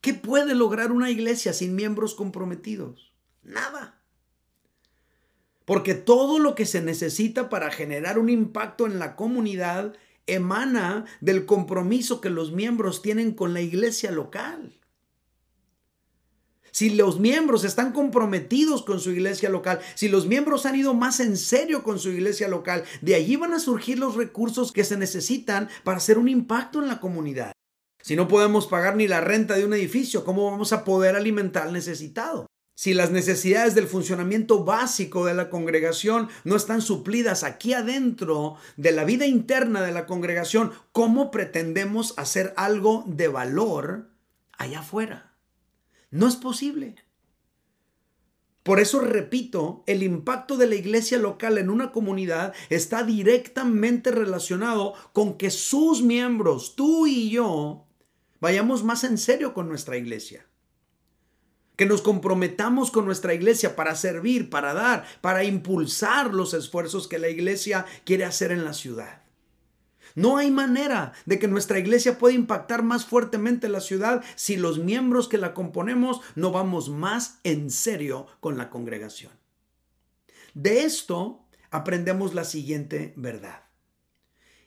¿Qué 0.00 0.14
puede 0.14 0.54
lograr 0.54 0.92
una 0.92 1.10
iglesia 1.10 1.52
sin 1.52 1.74
miembros 1.74 2.14
comprometidos? 2.14 3.12
Nada. 3.42 4.02
Porque 5.66 5.94
todo 5.94 6.38
lo 6.38 6.54
que 6.54 6.66
se 6.66 6.80
necesita 6.80 7.48
para 7.48 7.70
generar 7.70 8.18
un 8.18 8.28
impacto 8.28 8.86
en 8.86 8.98
la 8.98 9.14
comunidad 9.14 9.94
emana 10.34 11.04
del 11.20 11.46
compromiso 11.46 12.20
que 12.20 12.30
los 12.30 12.52
miembros 12.52 13.02
tienen 13.02 13.32
con 13.32 13.54
la 13.54 13.60
iglesia 13.60 14.10
local. 14.10 14.80
Si 16.72 16.90
los 16.90 17.18
miembros 17.18 17.64
están 17.64 17.92
comprometidos 17.92 18.82
con 18.82 19.00
su 19.00 19.10
iglesia 19.10 19.48
local, 19.48 19.80
si 19.94 20.08
los 20.08 20.26
miembros 20.26 20.66
han 20.66 20.76
ido 20.76 20.94
más 20.94 21.20
en 21.20 21.36
serio 21.36 21.82
con 21.82 21.98
su 21.98 22.10
iglesia 22.10 22.48
local, 22.48 22.84
de 23.00 23.16
allí 23.16 23.36
van 23.36 23.54
a 23.54 23.58
surgir 23.58 23.98
los 23.98 24.14
recursos 24.14 24.72
que 24.72 24.84
se 24.84 24.96
necesitan 24.96 25.68
para 25.82 25.98
hacer 25.98 26.16
un 26.18 26.28
impacto 26.28 26.80
en 26.80 26.88
la 26.88 27.00
comunidad. 27.00 27.52
Si 28.02 28.16
no 28.16 28.28
podemos 28.28 28.66
pagar 28.66 28.96
ni 28.96 29.08
la 29.08 29.20
renta 29.20 29.54
de 29.54 29.64
un 29.64 29.74
edificio, 29.74 30.24
¿cómo 30.24 30.50
vamos 30.50 30.72
a 30.72 30.84
poder 30.84 31.16
alimentar 31.16 31.66
al 31.66 31.72
necesitado? 31.72 32.46
Si 32.80 32.94
las 32.94 33.10
necesidades 33.10 33.74
del 33.74 33.86
funcionamiento 33.86 34.64
básico 34.64 35.26
de 35.26 35.34
la 35.34 35.50
congregación 35.50 36.30
no 36.44 36.56
están 36.56 36.80
suplidas 36.80 37.44
aquí 37.44 37.74
adentro 37.74 38.56
de 38.78 38.90
la 38.90 39.04
vida 39.04 39.26
interna 39.26 39.82
de 39.82 39.92
la 39.92 40.06
congregación, 40.06 40.72
¿cómo 40.90 41.30
pretendemos 41.30 42.14
hacer 42.16 42.54
algo 42.56 43.04
de 43.06 43.28
valor 43.28 44.08
allá 44.56 44.80
afuera? 44.80 45.34
No 46.10 46.26
es 46.26 46.36
posible. 46.36 46.94
Por 48.62 48.80
eso 48.80 49.00
repito, 49.00 49.84
el 49.86 50.02
impacto 50.02 50.56
de 50.56 50.66
la 50.66 50.76
iglesia 50.76 51.18
local 51.18 51.58
en 51.58 51.68
una 51.68 51.92
comunidad 51.92 52.54
está 52.70 53.02
directamente 53.02 54.10
relacionado 54.10 54.94
con 55.12 55.36
que 55.36 55.50
sus 55.50 56.00
miembros, 56.00 56.76
tú 56.76 57.06
y 57.06 57.28
yo, 57.28 57.84
vayamos 58.40 58.84
más 58.84 59.04
en 59.04 59.18
serio 59.18 59.52
con 59.52 59.68
nuestra 59.68 59.98
iglesia 59.98 60.46
que 61.80 61.86
nos 61.86 62.02
comprometamos 62.02 62.90
con 62.90 63.06
nuestra 63.06 63.32
iglesia 63.32 63.74
para 63.74 63.94
servir, 63.94 64.50
para 64.50 64.74
dar, 64.74 65.06
para 65.22 65.44
impulsar 65.44 66.34
los 66.34 66.52
esfuerzos 66.52 67.08
que 67.08 67.18
la 67.18 67.30
iglesia 67.30 67.86
quiere 68.04 68.26
hacer 68.26 68.52
en 68.52 68.66
la 68.66 68.74
ciudad. 68.74 69.22
No 70.14 70.36
hay 70.36 70.50
manera 70.50 71.14
de 71.24 71.38
que 71.38 71.48
nuestra 71.48 71.78
iglesia 71.78 72.18
pueda 72.18 72.34
impactar 72.34 72.82
más 72.82 73.06
fuertemente 73.06 73.70
la 73.70 73.80
ciudad 73.80 74.22
si 74.36 74.58
los 74.58 74.78
miembros 74.78 75.26
que 75.26 75.38
la 75.38 75.54
componemos 75.54 76.20
no 76.34 76.52
vamos 76.52 76.90
más 76.90 77.40
en 77.44 77.70
serio 77.70 78.26
con 78.40 78.58
la 78.58 78.68
congregación. 78.68 79.32
De 80.52 80.82
esto 80.82 81.46
aprendemos 81.70 82.34
la 82.34 82.44
siguiente 82.44 83.14
verdad. 83.16 83.62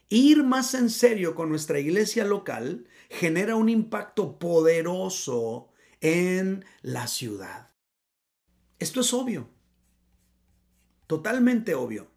Ir 0.10 0.44
más 0.44 0.74
en 0.74 0.90
serio 0.90 1.36
con 1.36 1.50
nuestra 1.50 1.80
iglesia 1.80 2.26
local 2.26 2.88
genera 3.12 3.56
un 3.56 3.70
impacto 3.70 4.40
poderoso 4.40 5.70
en 6.04 6.66
la 6.82 7.08
ciudad. 7.08 7.72
Esto 8.78 9.00
es 9.00 9.14
obvio, 9.14 9.50
totalmente 11.08 11.74
obvio. 11.74 12.12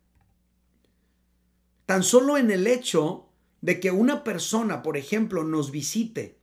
Tan 1.86 2.02
solo 2.02 2.36
en 2.36 2.50
el 2.50 2.66
hecho 2.66 3.28
de 3.60 3.78
que 3.78 3.92
una 3.92 4.24
persona, 4.24 4.82
por 4.82 4.96
ejemplo, 4.96 5.44
nos 5.44 5.70
visite 5.70 6.40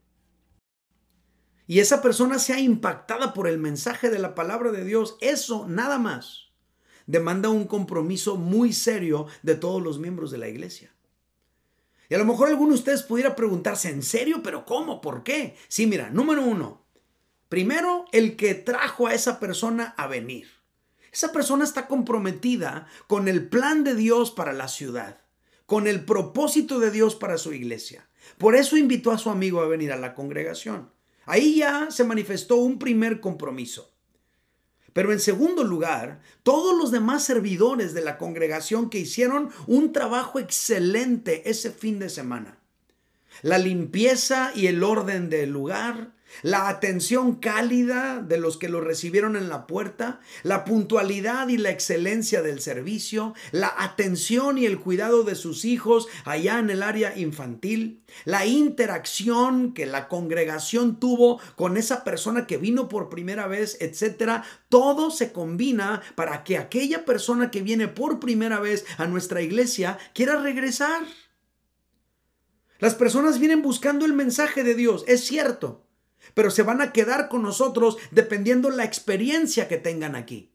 y 1.68 1.80
esa 1.80 2.02
persona 2.02 2.40
sea 2.40 2.60
impactada 2.60 3.34
por 3.34 3.48
el 3.48 3.58
mensaje 3.58 4.10
de 4.10 4.20
la 4.20 4.36
palabra 4.36 4.72
de 4.72 4.86
Dios, 4.86 5.18
eso 5.20 5.68
nada 5.68 6.00
más 6.00 6.54
demanda 7.08 7.50
un 7.50 7.66
compromiso 7.66 8.38
muy 8.38 8.72
serio 8.72 9.28
de 9.42 9.56
todos 9.56 9.82
los 9.82 10.00
miembros 10.00 10.32
de 10.32 10.38
la 10.38 10.48
iglesia. 10.48 10.96
Y 12.10 12.16
a 12.16 12.18
lo 12.18 12.26
mejor 12.26 12.48
alguno 12.48 12.70
de 12.70 12.80
ustedes 12.80 13.04
pudiera 13.04 13.36
preguntarse, 13.36 13.90
¿en 13.90 14.04
serio? 14.04 14.42
¿Pero 14.44 14.66
cómo? 14.66 15.02
¿Por 15.02 15.24
qué? 15.24 15.58
Sí, 15.68 15.88
mira, 15.88 16.10
número 16.10 16.44
uno, 16.44 16.83
Primero, 17.50 18.06
el 18.12 18.36
que 18.36 18.56
trajo 18.56 19.08
a 19.08 19.14
esa 19.14 19.40
persona 19.40 19.94
a 19.98 20.08
venir. 20.08 20.48
Esa 21.12 21.32
persona 21.32 21.64
está 21.64 21.88
comprometida 21.88 22.88
con 23.08 23.28
el 23.28 23.48
plan 23.48 23.84
de 23.84 23.94
Dios 23.94 24.32
para 24.32 24.54
la 24.54 24.68
ciudad, 24.68 25.22
con 25.66 25.86
el 25.86 26.06
propósito 26.06 26.80
de 26.80 26.90
Dios 26.90 27.16
para 27.16 27.38
su 27.38 27.54
iglesia. 27.54 28.10
Por 28.38 28.56
eso 28.56 28.78
invitó 28.78 29.12
a 29.12 29.18
su 29.18 29.30
amigo 29.30 29.62
a 29.62 29.68
venir 29.68 29.92
a 29.92 29.98
la 29.98 30.16
congregación. 30.16 30.90
Ahí 31.26 31.58
ya 31.58 31.92
se 31.92 32.04
manifestó 32.04 32.56
un 32.58 32.80
primer 32.80 33.20
compromiso. 33.20 33.94
Pero 34.94 35.12
en 35.12 35.20
segundo 35.20 35.64
lugar, 35.64 36.22
todos 36.44 36.78
los 36.78 36.92
demás 36.92 37.24
servidores 37.24 37.94
de 37.94 38.02
la 38.02 38.18
congregación 38.18 38.90
que 38.90 39.00
hicieron 39.00 39.50
un 39.66 39.92
trabajo 39.92 40.40
excelente 40.40 41.50
ese 41.50 41.72
fin 41.72 42.00
de 42.00 42.10
semana. 42.10 42.60
La 43.42 43.58
limpieza 43.58 44.52
y 44.56 44.68
el 44.68 44.84
orden 44.84 45.30
del 45.30 45.50
lugar, 45.50 46.14
la 46.42 46.68
atención 46.68 47.36
cálida 47.36 48.22
de 48.22 48.38
los 48.38 48.58
que 48.58 48.70
lo 48.70 48.82
recibieron 48.82 49.36
en 49.36 49.50
la 49.50 49.68
puerta, 49.68 50.20
la 50.44 50.66
puntualidad 50.66 51.48
y 51.48 51.58
la 51.58 51.70
excelencia 51.70 52.42
del 52.42 52.60
servicio, 52.60 53.34
la 53.52 53.74
atención 53.78 54.58
y 54.58 54.66
el 54.66 54.80
cuidado 54.80 55.24
de 55.24 55.36
sus 55.36 55.66
hijos 55.66 56.08
allá 56.26 56.60
en 56.60 56.70
el 56.70 56.84
área 56.84 57.18
infantil, 57.18 58.04
la 58.26 58.46
interacción 58.46 59.74
que 59.74 59.86
la 59.86 60.08
congregación 60.08 61.00
tuvo 61.00 61.40
con 61.56 61.78
esa 61.78 62.04
persona 62.04 62.48
que 62.48 62.58
vino 62.58 62.90
por 62.90 63.10
primera 63.10 63.48
vez, 63.48 63.78
etcétera, 63.80 64.44
todo 64.70 65.12
se 65.12 65.32
combina 65.32 66.02
para 66.16 66.44
que 66.44 66.58
aquella 66.58 67.06
persona 67.06 67.52
que 67.52 67.62
viene 67.62 67.88
por 67.88 68.20
primera 68.20 68.60
vez 68.60 68.86
a 68.98 69.06
nuestra 69.06 69.42
iglesia 69.42 69.98
quiera 70.14 70.42
regresar. 70.42 71.04
Las 72.80 72.96
personas 72.96 73.40
vienen 73.40 73.62
buscando 73.62 74.06
el 74.06 74.14
mensaje 74.14 74.64
de 74.64 74.76
Dios, 74.76 75.06
es 75.08 75.24
cierto 75.26 75.83
pero 76.34 76.52
se 76.52 76.64
van 76.64 76.82
a 76.82 76.92
quedar 76.92 77.30
con 77.30 77.44
nosotros 77.44 77.98
dependiendo 78.12 78.70
la 78.70 78.84
experiencia 78.84 79.68
que 79.68 79.78
tengan 79.78 80.16
aquí. 80.16 80.52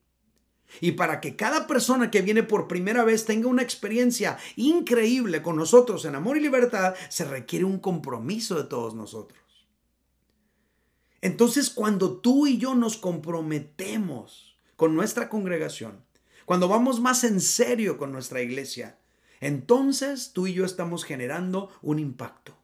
Y 0.81 0.93
para 0.93 1.21
que 1.21 1.35
cada 1.35 1.67
persona 1.67 2.11
que 2.11 2.23
viene 2.23 2.43
por 2.43 2.69
primera 2.69 3.05
vez 3.05 3.25
tenga 3.25 3.49
una 3.49 3.63
experiencia 3.63 4.39
increíble 4.57 5.43
con 5.43 5.57
nosotros 5.57 6.05
en 6.05 6.15
amor 6.15 6.37
y 6.37 6.41
libertad, 6.41 6.95
se 7.09 7.25
requiere 7.25 7.65
un 7.65 7.79
compromiso 7.79 8.57
de 8.57 8.65
todos 8.65 8.95
nosotros. 8.95 9.39
Entonces, 11.21 11.71
cuando 11.71 12.19
tú 12.19 12.47
y 12.47 12.59
yo 12.59 12.75
nos 12.75 12.97
comprometemos 12.97 14.57
con 14.77 14.95
nuestra 14.95 15.29
congregación, 15.29 16.05
cuando 16.45 16.69
vamos 16.69 17.01
más 17.01 17.25
en 17.25 17.41
serio 17.41 17.99
con 17.99 18.13
nuestra 18.13 18.41
iglesia, 18.41 18.99
entonces 19.41 20.33
tú 20.33 20.47
y 20.47 20.55
yo 20.55 20.65
estamos 20.65 21.05
generando 21.05 21.71
un 21.83 21.99
impacto. 21.99 22.58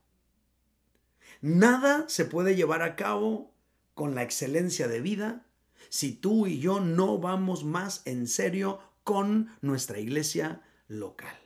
Nada 1.44 2.06
se 2.08 2.24
puede 2.24 2.56
llevar 2.56 2.80
a 2.80 2.96
cabo 2.96 3.52
con 3.92 4.14
la 4.14 4.22
excelencia 4.22 4.88
de 4.88 5.02
vida 5.02 5.44
si 5.90 6.12
tú 6.12 6.46
y 6.46 6.58
yo 6.58 6.80
no 6.80 7.18
vamos 7.18 7.64
más 7.64 8.00
en 8.06 8.26
serio 8.26 8.80
con 9.02 9.54
nuestra 9.60 9.98
iglesia 9.98 10.62
local. 10.88 11.36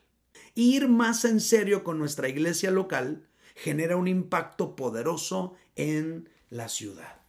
Ir 0.54 0.86
más 0.86 1.24
en 1.24 1.40
serio 1.40 1.82
con 1.82 1.98
nuestra 1.98 2.28
iglesia 2.28 2.70
local 2.70 3.26
genera 3.56 3.96
un 3.96 4.06
impacto 4.06 4.76
poderoso 4.76 5.56
en 5.74 6.28
la 6.48 6.68
ciudad. 6.68 7.22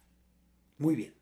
Muy 0.78 0.94
bien. 0.94 1.14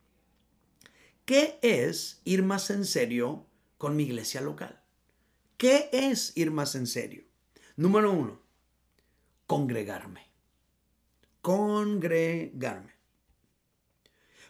¿qué 1.25 1.59
es 1.63 2.21
ir 2.25 2.43
más 2.43 2.69
en 2.69 2.85
serio 2.85 3.47
con 3.79 3.97
mi 3.97 4.03
iglesia 4.03 4.43
local? 4.43 4.83
¿Qué 5.57 5.89
es 5.95 6.37
ir 6.37 6.51
más 6.51 6.75
en 6.75 6.87
serio? 6.87 7.25
Número 7.75 8.13
uno, 8.13 8.43
congregarme. 9.47 10.28
Congregarme. 11.41 12.93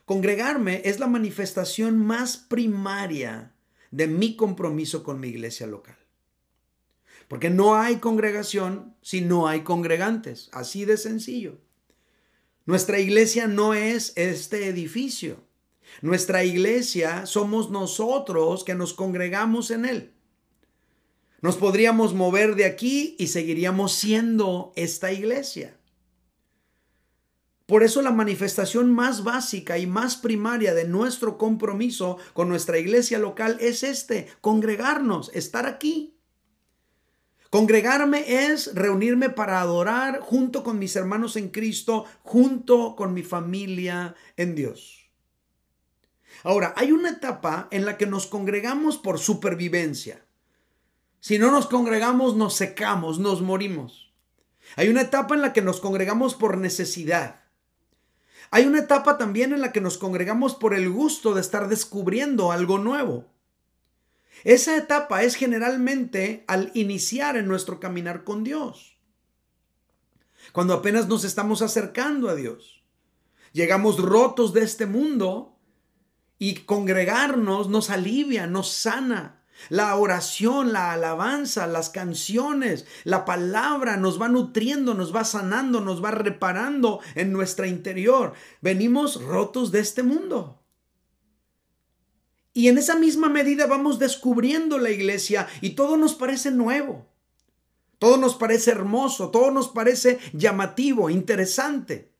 Congregarme 0.04 0.83
es 0.85 1.00
la 1.00 1.07
manifestación 1.07 1.99
más 1.99 2.37
primaria 2.37 3.54
de 3.90 4.07
mi 4.07 4.37
compromiso 4.37 5.02
con 5.02 5.21
mi 5.21 5.28
iglesia 5.28 5.66
local. 5.66 5.99
Porque 7.28 7.50
no 7.50 7.76
hay 7.76 7.97
congregación 7.97 8.97
si 9.02 9.21
no 9.21 9.49
hay 9.49 9.61
congregantes. 9.61 10.49
Así 10.52 10.85
de 10.87 10.97
sencillo. 10.97 11.61
Nuestra 12.64 13.00
iglesia 13.00 13.47
no 13.47 13.75
es 13.75 14.12
este 14.16 14.66
edificio. 14.66 15.45
Nuestra 16.02 16.45
iglesia 16.45 17.26
somos 17.26 17.71
nosotros 17.71 18.64
que 18.64 18.75
nos 18.75 18.95
congregamos 18.95 19.71
en 19.71 19.85
él. 19.85 20.12
Nos 21.40 21.57
podríamos 21.57 22.14
mover 22.14 22.57
de 22.57 22.64
aquí 22.64 23.14
y 23.18 23.28
seguiríamos 23.28 23.92
siendo 23.92 24.73
esta 24.76 25.12
iglesia. 25.12 25.77
Por 27.68 27.82
eso 27.82 28.00
la 28.00 28.12
manifestación 28.12 28.90
más 28.94 29.25
básica 29.25 29.76
y 29.76 29.87
más 29.87 30.16
primaria 30.16 30.72
de 30.72 30.88
nuestro 30.88 31.37
compromiso 31.37 32.16
con 32.32 32.48
nuestra 32.48 32.78
iglesia 32.78 33.18
local 33.18 33.58
es 33.60 33.82
este, 33.82 34.26
congregarnos, 34.40 35.30
estar 35.34 35.66
aquí. 35.66 36.16
Congregarme 37.50 38.46
es 38.46 38.75
reunirme 38.75 39.28
para 39.28 39.60
adorar 39.60 40.20
junto 40.20 40.64
con 40.64 40.78
mis 40.78 40.96
hermanos 40.96 41.37
en 41.37 41.50
Cristo, 41.50 42.06
junto 42.22 42.96
con 42.96 43.12
mi 43.12 43.22
familia 43.22 44.14
en 44.38 44.54
Dios. 44.54 45.10
Ahora, 46.44 46.72
hay 46.75 46.92
una 46.92 47.10
etapa 47.10 47.68
en 47.70 47.84
la 47.84 47.98
que 47.98 48.06
nos 48.06 48.26
congregamos 48.26 48.96
por 48.96 49.18
supervivencia. 49.18 50.25
Si 51.20 51.38
no 51.38 51.50
nos 51.50 51.66
congregamos, 51.66 52.34
nos 52.34 52.54
secamos, 52.54 53.18
nos 53.18 53.42
morimos. 53.42 54.10
Hay 54.76 54.88
una 54.88 55.02
etapa 55.02 55.34
en 55.34 55.42
la 55.42 55.52
que 55.52 55.60
nos 55.60 55.80
congregamos 55.80 56.34
por 56.34 56.56
necesidad. 56.56 57.38
Hay 58.50 58.67
una 58.67 58.78
etapa 58.78 59.19
también 59.19 59.52
en 59.52 59.61
la 59.61 59.73
que 59.73 59.81
nos 59.81 59.99
congregamos 59.99 60.55
por 60.55 60.75
el 60.75 60.88
gusto 60.90 61.35
de 61.35 61.40
estar 61.40 61.69
descubriendo 61.69 62.50
algo 62.52 62.78
nuevo. 62.78 63.26
Esa 64.45 64.76
etapa 64.76 65.23
es 65.23 65.35
generalmente 65.35 66.45
al 66.47 66.71
iniciar 66.75 67.37
en 67.37 67.49
nuestro 67.49 67.81
caminar 67.81 68.25
con 68.25 68.45
Dios. 68.45 68.97
Cuando 70.52 70.75
apenas 70.75 71.09
nos 71.09 71.25
estamos 71.25 71.61
acercando 71.62 72.28
a 72.28 72.35
Dios. 72.35 72.83
Llegamos 73.52 73.99
rotos 73.99 74.52
de 74.52 74.62
este 74.62 74.87
mundo 74.87 75.59
y 76.38 76.55
congregarnos 76.55 77.69
nos 77.69 77.90
alivia, 77.90 78.47
nos 78.47 78.71
sana, 78.71 79.38
la 79.68 79.94
oración, 79.96 80.72
la 80.72 80.92
alabanza, 80.92 81.66
las 81.66 81.90
canciones, 81.90 82.86
la 83.04 83.24
palabra 83.24 83.96
nos 83.96 84.20
va 84.20 84.28
nutriendo, 84.28 84.94
nos 84.94 85.14
va 85.14 85.24
sanando, 85.24 85.80
nos 85.80 86.02
va 86.02 86.10
reparando 86.10 87.00
en 87.14 87.32
nuestra 87.32 87.66
interior. 87.66 88.34
Venimos 88.60 89.22
rotos 89.22 89.72
de 89.72 89.80
este 89.80 90.02
mundo. 90.02 90.62
Y 92.52 92.68
en 92.68 92.78
esa 92.78 92.96
misma 92.96 93.28
medida 93.28 93.66
vamos 93.66 93.98
descubriendo 93.98 94.78
la 94.78 94.90
iglesia 94.90 95.46
y 95.60 95.70
todo 95.70 95.96
nos 95.96 96.14
parece 96.14 96.50
nuevo. 96.50 97.06
Todo 97.98 98.16
nos 98.16 98.36
parece 98.36 98.70
hermoso, 98.70 99.30
todo 99.30 99.50
nos 99.50 99.68
parece 99.68 100.18
llamativo, 100.32 101.10
interesante. 101.10 102.12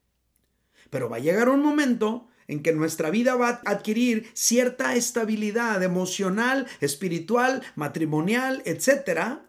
Pero 0.91 1.09
va 1.09 1.17
a 1.17 1.21
llegar 1.21 1.49
un 1.49 1.63
momento 1.63 2.29
en 2.49 2.63
que 2.63 2.73
nuestra 2.73 3.11
vida 3.11 3.37
va 3.37 3.49
a 3.49 3.71
adquirir 3.71 4.29
cierta 4.33 4.97
estabilidad 4.97 5.83
emocional, 5.83 6.67
espiritual, 6.81 7.63
matrimonial, 7.77 8.63
etc. 8.65 9.43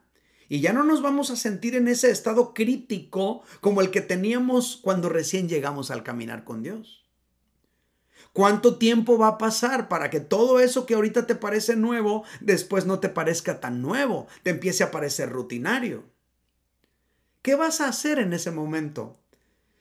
Y 0.50 0.60
ya 0.60 0.74
no 0.74 0.84
nos 0.84 1.02
vamos 1.02 1.32
a 1.32 1.38
sentir 1.38 1.76
en 1.76 1.88
ese 1.88 2.12
estado 2.12 2.54
crítico 2.54 3.42
como 3.62 3.82
el 3.82 3.90
que 3.90 4.02
teníamos 4.02 4.78
cuando 4.84 5.10
recién 5.10 5.48
llegamos 5.48 5.90
al 5.90 6.04
caminar 6.04 6.44
con 6.44 6.62
Dios. 6.62 7.06
¿Cuánto 8.34 8.78
tiempo 8.78 9.18
va 9.18 9.28
a 9.28 9.38
pasar 9.38 9.88
para 9.88 10.10
que 10.10 10.20
todo 10.20 10.60
eso 10.60 10.86
que 10.86 10.94
ahorita 10.94 11.26
te 11.26 11.36
parece 11.36 11.76
nuevo, 11.76 12.26
después 12.42 12.86
no 12.86 13.00
te 13.00 13.10
parezca 13.10 13.60
tan 13.60 13.82
nuevo, 13.82 14.28
te 14.44 14.52
empiece 14.52 14.84
a 14.84 14.92
parecer 14.92 15.30
rutinario? 15.30 16.04
¿Qué 17.42 17.56
vas 17.56 17.82
a 17.82 17.88
hacer 17.88 18.20
en 18.20 18.34
ese 18.34 18.52
momento? 18.52 19.18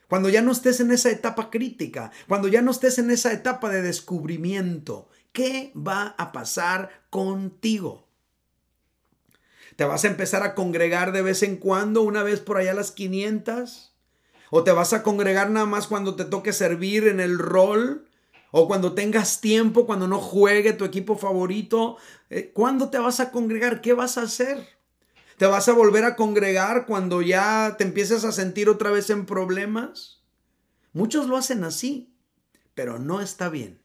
Cuando 0.08 0.30
ya 0.30 0.40
no 0.40 0.52
estés 0.52 0.80
en 0.80 0.90
esa 0.90 1.10
etapa 1.10 1.50
crítica, 1.50 2.10
cuando 2.26 2.48
ya 2.48 2.62
no 2.62 2.70
estés 2.70 2.98
en 2.98 3.10
esa 3.10 3.32
etapa 3.32 3.68
de 3.68 3.82
descubrimiento, 3.82 5.08
¿qué 5.32 5.70
va 5.76 6.14
a 6.16 6.32
pasar 6.32 7.04
contigo? 7.10 8.08
¿Te 9.76 9.84
vas 9.84 10.04
a 10.04 10.08
empezar 10.08 10.42
a 10.42 10.54
congregar 10.54 11.12
de 11.12 11.22
vez 11.22 11.42
en 11.42 11.56
cuando, 11.56 12.02
una 12.02 12.22
vez 12.22 12.40
por 12.40 12.56
allá 12.56 12.70
a 12.72 12.74
las 12.74 12.90
500? 12.90 13.94
¿O 14.50 14.64
te 14.64 14.72
vas 14.72 14.94
a 14.94 15.02
congregar 15.02 15.50
nada 15.50 15.66
más 15.66 15.86
cuando 15.86 16.16
te 16.16 16.24
toque 16.24 16.54
servir 16.54 17.06
en 17.06 17.20
el 17.20 17.38
rol? 17.38 18.08
¿O 18.50 18.66
cuando 18.66 18.94
tengas 18.94 19.42
tiempo, 19.42 19.84
cuando 19.84 20.08
no 20.08 20.20
juegue 20.20 20.72
tu 20.72 20.86
equipo 20.86 21.18
favorito? 21.18 21.98
Eh, 22.30 22.50
¿Cuándo 22.54 22.88
te 22.88 22.98
vas 22.98 23.20
a 23.20 23.30
congregar? 23.30 23.82
¿Qué 23.82 23.92
vas 23.92 24.16
a 24.16 24.22
hacer? 24.22 24.77
¿Te 25.38 25.46
vas 25.46 25.68
a 25.68 25.72
volver 25.72 26.04
a 26.04 26.16
congregar 26.16 26.84
cuando 26.84 27.22
ya 27.22 27.76
te 27.78 27.84
empieces 27.84 28.24
a 28.24 28.32
sentir 28.32 28.68
otra 28.68 28.90
vez 28.90 29.08
en 29.08 29.24
problemas? 29.24 30.20
Muchos 30.92 31.28
lo 31.28 31.36
hacen 31.36 31.62
así, 31.62 32.12
pero 32.74 32.98
no 32.98 33.20
está 33.20 33.48
bien. 33.48 33.78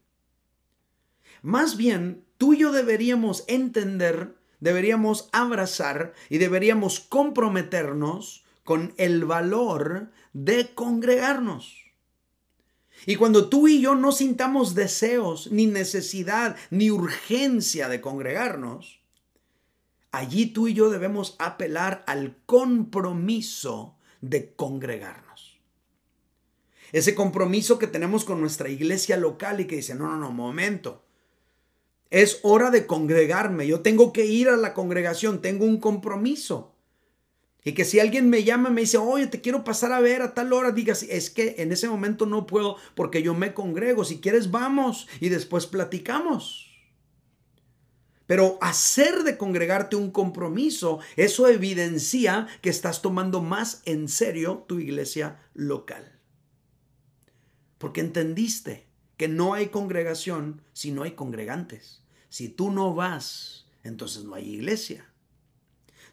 Más 1.43 1.77
bien, 1.77 2.25
tú 2.39 2.55
y 2.55 2.57
yo 2.57 2.71
deberíamos 2.71 3.43
entender, 3.47 4.35
deberíamos 4.61 5.29
abrazar 5.31 6.13
y 6.27 6.39
deberíamos 6.39 6.99
comprometernos 7.01 8.43
con 8.63 8.95
el 8.97 9.23
valor 9.23 10.09
de 10.33 10.73
congregarnos. 10.73 11.83
Y 13.05 13.15
cuando 13.15 13.49
tú 13.49 13.67
y 13.67 13.79
yo 13.79 13.93
no 13.93 14.11
sintamos 14.11 14.73
deseos, 14.73 15.51
ni 15.51 15.67
necesidad, 15.67 16.55
ni 16.71 16.89
urgencia 16.89 17.89
de 17.89 18.01
congregarnos, 18.01 19.02
allí 20.13 20.45
tú 20.45 20.69
y 20.69 20.73
yo 20.73 20.89
debemos 20.89 21.36
apelar 21.39 22.04
al 22.08 22.38
compromiso 22.45 23.97
de 24.21 24.54
congregarnos. 24.54 25.60
Ese 26.93 27.15
compromiso 27.15 27.80
que 27.80 27.88
tenemos 27.88 28.23
con 28.23 28.39
nuestra 28.39 28.69
iglesia 28.69 29.17
local 29.17 29.60
y 29.60 29.65
que 29.65 29.78
dice, 29.78 29.95
no, 29.95 30.08
no, 30.08 30.17
no, 30.17 30.32
momento. 30.32 31.04
Es 32.12 32.39
hora 32.43 32.69
de 32.69 32.86
congregarme. 32.86 33.65
Yo 33.65 33.82
tengo 33.82 34.13
que 34.13 34.28
ir 34.28 34.47
a 34.47 34.56
la 34.56 34.76
congregación. 34.76 35.41
Tengo 35.41 35.65
un 35.65 35.80
compromiso. 35.80 36.76
Y 37.63 37.71
que 37.71 37.84
si 37.84 37.99
alguien 37.99 38.30
me 38.30 38.43
llama 38.43 38.69
y 38.69 38.73
me 38.73 38.82
dice, 38.82 38.99
oye, 38.99 39.26
te 39.26 39.41
quiero 39.41 39.63
pasar 39.63 39.91
a 39.91 39.99
ver 39.99 40.21
a 40.21 40.36
tal 40.36 40.54
hora, 40.54 40.71
digas, 40.71 41.02
es 41.02 41.32
que 41.32 41.56
en 41.58 41.71
ese 41.71 41.89
momento 41.89 42.28
no 42.28 42.45
puedo 42.45 42.78
porque 42.93 43.23
yo 43.23 43.34
me 43.34 43.56
congrego. 43.56 44.06
Si 44.06 44.19
quieres, 44.19 44.52
vamos 44.52 45.08
y 45.19 45.30
después 45.30 45.65
platicamos. 45.65 46.72
Pero 48.25 48.57
hacer 48.62 49.23
de 49.23 49.38
congregarte 49.38 49.95
un 49.95 50.12
compromiso, 50.12 50.99
eso 51.17 51.47
evidencia 51.47 52.47
que 52.62 52.69
estás 52.69 53.01
tomando 53.01 53.41
más 53.41 53.81
en 53.86 54.07
serio 54.07 54.65
tu 54.67 54.79
iglesia 54.79 55.41
local. 55.53 56.19
Porque 57.77 58.01
entendiste 58.01 58.88
que 59.17 59.27
no 59.27 59.53
hay 59.53 59.67
congregación 59.67 60.62
si 60.71 60.91
no 60.91 61.03
hay 61.03 61.12
congregantes. 61.12 62.01
Si 62.29 62.49
tú 62.49 62.71
no 62.71 62.95
vas, 62.95 63.67
entonces 63.83 64.23
no 64.23 64.36
hay 64.36 64.49
iglesia. 64.49 65.12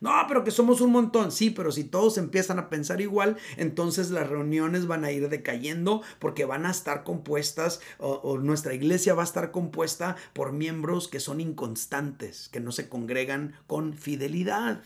No, 0.01 0.13
pero 0.29 0.45
que 0.45 0.51
somos 0.51 0.81
un 0.81 0.93
montón. 0.93 1.31
Sí, 1.31 1.51
pero 1.51 1.71
si 1.71 1.85
todos 1.85 2.17
empiezan 2.17 2.59
a 2.59 2.71
pensar 2.71 3.03
igual, 3.03 3.37
entonces 3.59 4.11
las 4.11 4.29
reuniones 4.29 4.87
van 4.87 5.05
a 5.05 5.13
ir 5.13 5.29
decayendo 5.29 6.03
porque 6.19 6.47
van 6.47 6.65
a 6.65 6.71
estar 6.71 7.05
compuestas 7.05 7.81
o, 7.99 8.39
nuestra 8.39 8.73
iglesia 8.73 9.15
va 9.15 9.23
a 9.23 9.27
estar 9.27 9.51
compuesta 9.51 10.17
por 10.33 10.53
miembros 10.53 11.07
que 11.07 11.21
son 11.21 11.41
inconstantes, 11.41 12.49
que 12.49 12.61
no 12.61 12.73
se 12.73 12.89
congregan 12.89 13.55
con 13.67 13.93
fidelidad. 13.93 14.83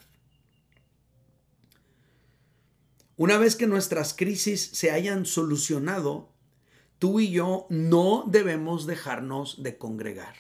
Una 3.17 3.39
vez 3.39 3.55
que 3.55 3.69
nuestras 3.69 4.15
crisis 4.15 4.71
se 4.73 4.91
hayan 4.91 5.27
solucionado, 5.27 6.33
tú 6.99 7.21
y 7.21 7.31
yo 7.31 7.69
no 7.71 8.25
debemos 8.27 8.87
dejarnos 8.87 9.63
de 9.63 9.79
congregar. 9.79 10.35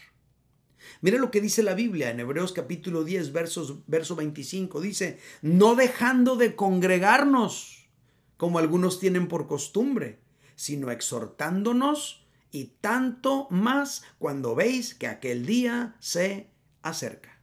Mira 1.00 1.18
lo 1.18 1.30
que 1.30 1.40
dice 1.40 1.62
la 1.62 1.74
Biblia 1.74 2.10
en 2.10 2.20
Hebreos 2.20 2.52
capítulo 2.52 3.04
10, 3.04 3.32
versos, 3.32 3.86
verso 3.86 4.16
25. 4.16 4.80
Dice, 4.80 5.18
no 5.42 5.74
dejando 5.74 6.36
de 6.36 6.54
congregarnos, 6.54 7.88
como 8.36 8.58
algunos 8.58 9.00
tienen 9.00 9.28
por 9.28 9.46
costumbre, 9.46 10.18
sino 10.56 10.90
exhortándonos 10.90 12.24
y 12.50 12.72
tanto 12.80 13.48
más 13.50 14.02
cuando 14.18 14.54
veis 14.54 14.94
que 14.94 15.06
aquel 15.06 15.46
día 15.46 15.96
se 15.98 16.50
acerca. 16.82 17.40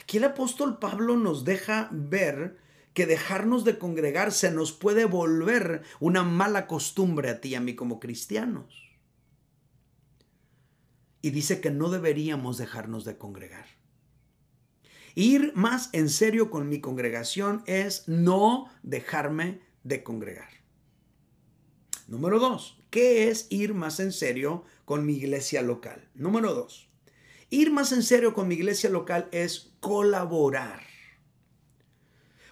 Aquí 0.00 0.18
el 0.18 0.24
apóstol 0.24 0.78
Pablo 0.78 1.16
nos 1.16 1.44
deja 1.44 1.88
ver 1.92 2.58
que 2.94 3.06
dejarnos 3.06 3.64
de 3.64 3.78
congregar 3.78 4.32
se 4.32 4.50
nos 4.50 4.72
puede 4.72 5.04
volver 5.04 5.82
una 6.00 6.22
mala 6.22 6.66
costumbre 6.66 7.30
a 7.30 7.40
ti 7.40 7.50
y 7.50 7.54
a 7.54 7.60
mí 7.60 7.74
como 7.74 8.00
cristianos. 8.00 8.89
Y 11.22 11.30
dice 11.30 11.60
que 11.60 11.70
no 11.70 11.90
deberíamos 11.90 12.58
dejarnos 12.58 13.04
de 13.04 13.18
congregar. 13.18 13.66
Ir 15.14 15.52
más 15.54 15.90
en 15.92 16.08
serio 16.08 16.50
con 16.50 16.68
mi 16.68 16.80
congregación 16.80 17.62
es 17.66 18.06
no 18.08 18.70
dejarme 18.82 19.60
de 19.82 20.02
congregar. 20.02 20.50
Número 22.06 22.38
dos, 22.38 22.82
¿qué 22.90 23.28
es 23.28 23.46
ir 23.50 23.74
más 23.74 24.00
en 24.00 24.12
serio 24.12 24.64
con 24.84 25.04
mi 25.06 25.14
iglesia 25.14 25.62
local? 25.62 26.08
Número 26.14 26.54
dos, 26.54 26.88
ir 27.50 27.70
más 27.70 27.92
en 27.92 28.02
serio 28.02 28.34
con 28.34 28.48
mi 28.48 28.54
iglesia 28.54 28.90
local 28.90 29.28
es 29.32 29.72
colaborar. 29.80 30.89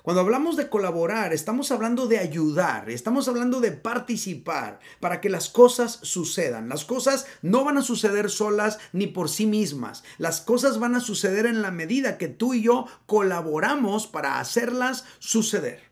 Cuando 0.02 0.20
hablamos 0.20 0.56
de 0.56 0.68
colaborar, 0.68 1.32
estamos 1.32 1.72
hablando 1.72 2.06
de 2.06 2.18
ayudar, 2.18 2.88
estamos 2.88 3.28
hablando 3.28 3.61
de 3.61 3.72
participar 3.72 4.78
para 5.00 5.20
que 5.20 5.28
las 5.28 5.48
cosas 5.48 5.98
sucedan. 6.02 6.68
Las 6.68 6.84
cosas 6.84 7.26
no 7.42 7.64
van 7.64 7.78
a 7.78 7.82
suceder 7.82 8.30
solas 8.30 8.78
ni 8.92 9.08
por 9.08 9.28
sí 9.28 9.46
mismas. 9.46 10.04
Las 10.16 10.40
cosas 10.40 10.78
van 10.78 10.94
a 10.94 11.00
suceder 11.00 11.46
en 11.46 11.62
la 11.62 11.72
medida 11.72 12.16
que 12.16 12.28
tú 12.28 12.54
y 12.54 12.62
yo 12.62 12.87
colaboramos 13.06 14.06
para 14.06 14.38
hacerlas 14.38 15.04
suceder. 15.18 15.88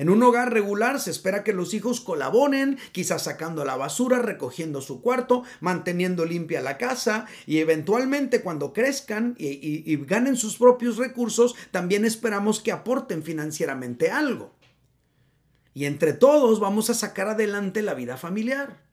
En 0.00 0.08
un 0.08 0.22
hogar 0.22 0.50
regular 0.50 0.98
se 0.98 1.10
espera 1.10 1.44
que 1.44 1.52
los 1.52 1.74
hijos 1.74 2.00
colaboren, 2.00 2.78
quizás 2.92 3.24
sacando 3.24 3.66
la 3.66 3.76
basura, 3.76 4.20
recogiendo 4.20 4.80
su 4.80 5.02
cuarto, 5.02 5.42
manteniendo 5.60 6.24
limpia 6.24 6.62
la 6.62 6.78
casa 6.78 7.26
y 7.44 7.58
eventualmente 7.58 8.40
cuando 8.40 8.72
crezcan 8.72 9.34
y, 9.36 9.94
ganen 10.06 10.38
sus 10.38 10.56
propios 10.56 10.96
recursos, 10.96 11.54
también 11.70 12.06
esperamos 12.06 12.60
que 12.60 12.72
aporten 12.72 13.22
financieramente 13.22 14.10
algo. 14.10 14.54
Y 15.74 15.84
entre 15.84 16.14
todos 16.14 16.60
vamos 16.60 16.88
a 16.88 16.94
sacar 16.94 17.28
adelante 17.28 17.82
la 17.82 17.92
vida 17.92 18.16
familiar. 18.16 18.89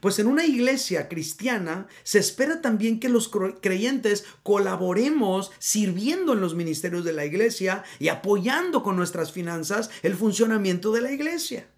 Pues 0.00 0.18
en 0.18 0.26
una 0.26 0.44
iglesia 0.44 1.08
cristiana 1.08 1.86
se 2.02 2.18
espera 2.18 2.62
también 2.62 3.00
que 3.00 3.08
los 3.08 3.30
creyentes 3.60 4.24
colaboremos 4.42 5.52
sirviendo 5.58 6.32
en 6.32 6.40
los 6.40 6.54
ministerios 6.54 7.04
de 7.04 7.12
la 7.12 7.26
iglesia 7.26 7.84
y 7.98 8.08
apoyando 8.08 8.82
con 8.82 8.96
nuestras 8.96 9.30
finanzas 9.30 9.90
el 10.02 10.14
funcionamiento 10.16 10.92
de 10.92 11.02
la 11.02 11.12
iglesia. 11.12 11.68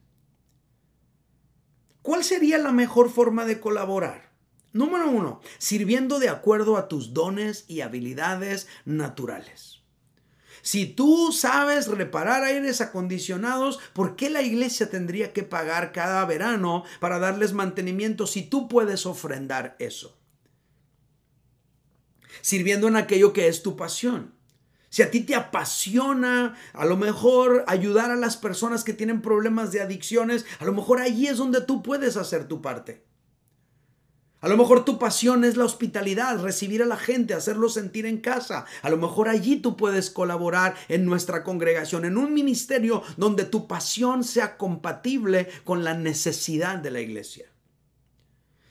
¿Cuál 2.02 2.24
sería 2.24 2.58
la 2.58 2.72
mejor 2.72 3.10
forma 3.10 3.44
de 3.44 3.60
colaborar? 3.60 4.32
Número 4.72 5.08
uno, 5.10 5.40
sirviendo 5.58 6.18
de 6.18 6.30
acuerdo 6.30 6.76
a 6.76 6.88
tus 6.88 7.12
dones 7.12 7.64
y 7.68 7.82
habilidades 7.82 8.66
naturales. 8.84 9.81
Si 10.60 10.86
tú 10.86 11.32
sabes 11.32 11.86
reparar 11.88 12.44
aires 12.44 12.80
acondicionados, 12.80 13.80
¿por 13.94 14.16
qué 14.16 14.28
la 14.28 14.42
iglesia 14.42 14.90
tendría 14.90 15.32
que 15.32 15.42
pagar 15.42 15.92
cada 15.92 16.24
verano 16.24 16.84
para 17.00 17.18
darles 17.18 17.52
mantenimiento 17.52 18.26
si 18.26 18.42
tú 18.42 18.68
puedes 18.68 19.06
ofrendar 19.06 19.76
eso? 19.78 20.18
Sirviendo 22.42 22.88
en 22.88 22.96
aquello 22.96 23.32
que 23.32 23.48
es 23.48 23.62
tu 23.62 23.76
pasión. 23.76 24.34
Si 24.88 25.02
a 25.02 25.10
ti 25.10 25.20
te 25.20 25.34
apasiona 25.34 26.54
a 26.74 26.84
lo 26.84 26.98
mejor 26.98 27.64
ayudar 27.66 28.10
a 28.10 28.16
las 28.16 28.36
personas 28.36 28.84
que 28.84 28.92
tienen 28.92 29.22
problemas 29.22 29.72
de 29.72 29.80
adicciones, 29.80 30.44
a 30.58 30.66
lo 30.66 30.74
mejor 30.74 31.00
allí 31.00 31.28
es 31.28 31.38
donde 31.38 31.62
tú 31.62 31.82
puedes 31.82 32.18
hacer 32.18 32.46
tu 32.46 32.60
parte. 32.60 33.02
A 34.42 34.48
lo 34.48 34.56
mejor 34.56 34.84
tu 34.84 34.98
pasión 34.98 35.44
es 35.44 35.56
la 35.56 35.64
hospitalidad, 35.64 36.42
recibir 36.42 36.82
a 36.82 36.86
la 36.86 36.96
gente, 36.96 37.32
hacerlo 37.32 37.68
sentir 37.68 38.06
en 38.06 38.18
casa. 38.18 38.64
A 38.82 38.90
lo 38.90 38.96
mejor 38.96 39.28
allí 39.28 39.54
tú 39.54 39.76
puedes 39.76 40.10
colaborar 40.10 40.74
en 40.88 41.06
nuestra 41.06 41.44
congregación, 41.44 42.04
en 42.04 42.18
un 42.18 42.34
ministerio 42.34 43.04
donde 43.16 43.44
tu 43.44 43.68
pasión 43.68 44.24
sea 44.24 44.56
compatible 44.56 45.48
con 45.62 45.84
la 45.84 45.94
necesidad 45.94 46.78
de 46.78 46.90
la 46.90 47.00
iglesia. 47.00 47.52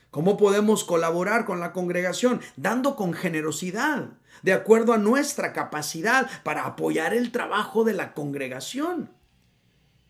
¿Cómo 0.09 0.35
podemos 0.35 0.83
colaborar 0.83 1.45
con 1.45 1.61
la 1.61 1.71
congregación? 1.71 2.41
Dando 2.57 2.97
con 2.97 3.13
generosidad, 3.13 4.09
de 4.43 4.51
acuerdo 4.51 4.91
a 4.91 4.97
nuestra 4.97 5.53
capacidad 5.53 6.29
para 6.43 6.65
apoyar 6.65 7.13
el 7.13 7.31
trabajo 7.31 7.85
de 7.85 7.93
la 7.93 8.13
congregación. 8.13 9.09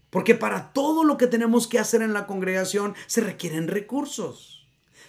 Porque 0.09 0.33
para 0.33 0.73
todo 0.73 1.03
lo 1.03 1.17
que 1.17 1.27
tenemos 1.27 1.67
que 1.67 1.77
hacer 1.77 2.01
en 2.01 2.13
la 2.13 2.25
congregación 2.25 2.95
se 3.05 3.21
requieren 3.21 3.67
recursos. 3.67 4.60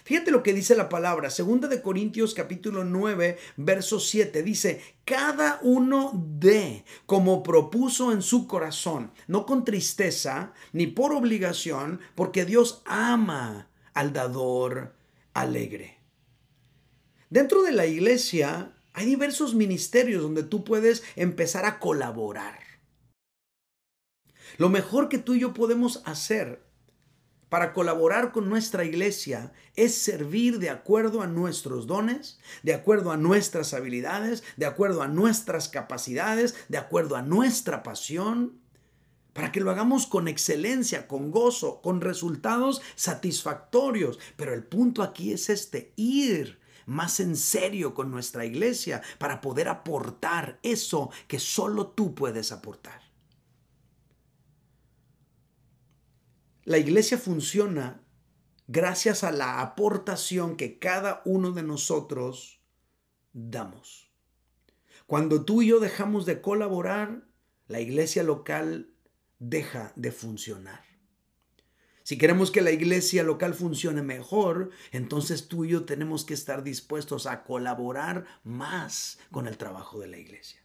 Fíjate 0.03 0.31
lo 0.31 0.43
que 0.43 0.53
dice 0.53 0.75
la 0.75 0.89
palabra, 0.89 1.29
segunda 1.29 1.69
de 1.69 1.81
Corintios 1.81 2.33
capítulo 2.33 2.83
9, 2.83 3.37
verso 3.55 4.01
7, 4.01 4.43
dice, 4.43 4.81
cada 5.05 5.59
uno 5.61 6.11
de 6.13 6.83
como 7.05 7.41
propuso 7.41 8.11
en 8.11 8.21
su 8.21 8.45
corazón, 8.45 9.11
no 9.27 9.45
con 9.45 9.63
tristeza 9.63 10.53
ni 10.73 10.87
por 10.87 11.13
obligación, 11.13 12.01
porque 12.15 12.43
Dios 12.43 12.81
ama 12.85 13.69
al 13.93 14.11
dador 14.11 14.93
alegre. 15.33 15.99
Dentro 17.29 17.63
de 17.63 17.71
la 17.71 17.85
iglesia 17.85 18.73
hay 18.91 19.05
diversos 19.05 19.55
ministerios 19.55 20.21
donde 20.21 20.43
tú 20.43 20.65
puedes 20.65 21.03
empezar 21.15 21.65
a 21.65 21.79
colaborar. 21.79 22.59
Lo 24.57 24.69
mejor 24.69 25.07
que 25.07 25.17
tú 25.17 25.33
y 25.33 25.39
yo 25.39 25.53
podemos 25.53 26.01
hacer 26.05 26.62
para 27.53 27.71
colaborar 27.71 28.31
con 28.31 28.49
nuestra 28.49 28.83
iglesia 28.83 29.53
es 29.75 29.93
servir 29.93 30.57
de 30.57 30.71
acuerdo 30.71 31.21
a 31.21 31.27
nuestros 31.27 31.85
dones, 31.85 32.39
de 32.63 32.73
acuerdo 32.73 33.11
a 33.11 33.17
nuestras 33.17 33.75
habilidades, 33.75 34.43
de 34.57 34.65
acuerdo 34.65 35.03
a 35.03 35.07
nuestras 35.07 35.69
capacidades, 35.69 36.55
de 36.67 36.79
acuerdo 36.79 37.15
a 37.15 37.21
nuestra 37.21 37.83
pasión, 37.83 38.57
para 39.33 39.51
que 39.51 39.59
lo 39.59 39.69
hagamos 39.69 40.07
con 40.07 40.27
excelencia, 40.27 41.07
con 41.07 41.29
gozo, 41.29 41.79
con 41.83 42.01
resultados 42.01 42.81
satisfactorios. 42.95 44.17
Pero 44.35 44.55
el 44.55 44.63
punto 44.63 45.03
aquí 45.03 45.31
es 45.31 45.51
este, 45.51 45.93
ir 45.95 46.59
más 46.87 47.19
en 47.19 47.35
serio 47.35 47.93
con 47.93 48.09
nuestra 48.09 48.45
iglesia 48.45 49.03
para 49.19 49.41
poder 49.41 49.67
aportar 49.67 50.57
eso 50.63 51.11
que 51.27 51.37
solo 51.37 51.85
tú 51.85 52.15
puedes 52.15 52.51
aportar. 52.51 53.02
La 56.65 56.77
iglesia 56.77 57.17
funciona 57.17 58.01
gracias 58.67 59.23
a 59.23 59.31
la 59.31 59.59
aportación 59.59 60.55
que 60.55 60.79
cada 60.79 61.21
uno 61.25 61.51
de 61.51 61.63
nosotros 61.63 62.61
damos. 63.33 64.11
Cuando 65.05 65.43
tú 65.43 65.61
y 65.61 65.67
yo 65.67 65.79
dejamos 65.81 66.25
de 66.25 66.41
colaborar, 66.41 67.27
la 67.67 67.81
iglesia 67.81 68.23
local 68.23 68.93
deja 69.39 69.91
de 69.97 70.11
funcionar. 70.11 70.85
Si 72.03 72.17
queremos 72.17 72.51
que 72.51 72.61
la 72.61 72.71
iglesia 72.71 73.23
local 73.23 73.53
funcione 73.53 74.01
mejor, 74.01 74.71
entonces 74.91 75.47
tú 75.47 75.65
y 75.65 75.69
yo 75.69 75.83
tenemos 75.83 76.23
que 76.23 76.33
estar 76.33 76.63
dispuestos 76.63 77.25
a 77.25 77.43
colaborar 77.43 78.25
más 78.43 79.19
con 79.31 79.47
el 79.47 79.57
trabajo 79.57 79.99
de 79.99 80.07
la 80.07 80.17
iglesia. 80.17 80.61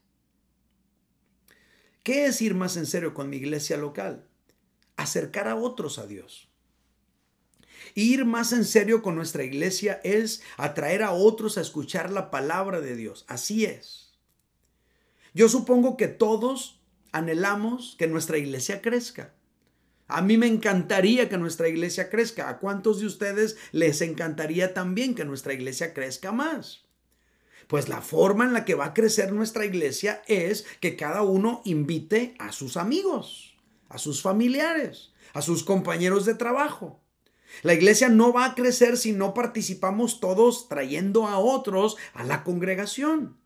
¿Qué 2.05 2.27
es 2.27 2.41
ir 2.41 2.55
más 2.55 2.77
en 2.77 2.87
serio 2.87 3.15
con 3.15 3.31
mi 3.31 3.37
iglesia 3.37 3.77
local? 3.77 4.28
Acercar 4.99 5.49
a 5.49 5.57
otros 5.57 5.99
a 5.99 6.07
Dios. 6.07 6.49
Ir 7.95 8.27
más 8.27 8.53
en 8.53 8.65
serio 8.65 9.01
con 9.01 9.15
nuestra 9.15 9.45
iglesia 9.45 10.01
es 10.05 10.43
atraer 10.59 11.03
a 11.03 11.13
otros 11.13 11.57
a 11.57 11.63
escuchar 11.63 12.11
la 12.11 12.31
palabra 12.31 12.81
de 12.81 12.95
Dios. 12.97 13.25
Así 13.29 13.65
es. 13.65 14.13
Yo 15.33 15.49
supongo 15.49 15.97
que 15.97 16.09
todos 16.09 16.81
anhelamos 17.13 17.95
que 17.99 18.09
nuestra 18.09 18.39
iglesia 18.39 18.83
crezca. 18.83 19.35
A 20.09 20.21
mí 20.21 20.37
me 20.37 20.47
encantaría 20.47 21.29
que 21.29 21.39
nuestra 21.39 21.69
iglesia 21.69 22.11
crezca. 22.11 22.49
¿A 22.49 22.59
cuántos 22.59 22.99
de 23.01 23.07
ustedes 23.07 23.57
les 23.73 24.01
encantaría 24.03 24.75
también 24.75 25.15
que 25.15 25.25
nuestra 25.25 25.55
iglesia 25.55 25.95
crezca 25.95 26.33
más? 26.33 26.85
Pues 27.69 27.89
la 27.89 28.01
forma 28.01 28.45
en 28.45 28.53
la 28.53 28.65
que 28.65 28.75
va 28.75 28.87
a 28.87 28.95
crecer 28.95 29.33
nuestra 29.33 29.65
iglesia 29.65 30.23
es 30.27 30.67
que 30.81 30.97
cada 30.97 31.23
uno 31.23 31.63
invite 31.65 32.35
a 32.39 32.51
sus 32.53 32.77
amigos 32.77 33.58
a 33.89 33.99
sus 33.99 34.23
familiares, 34.23 35.13
a 35.35 35.43
sus 35.43 35.65
compañeros 35.65 36.25
de 36.25 36.35
trabajo. 36.35 37.01
La 37.63 37.75
iglesia 37.75 38.09
no 38.09 38.33
va 38.33 38.45
a 38.45 38.55
crecer 38.55 38.97
si 38.97 39.13
no 39.13 39.35
participamos 39.35 40.21
todos 40.21 40.69
trayendo 40.69 41.27
a 41.27 41.39
otros 41.39 41.97
a 42.15 42.25
la 42.25 42.45
congregación. 42.45 43.39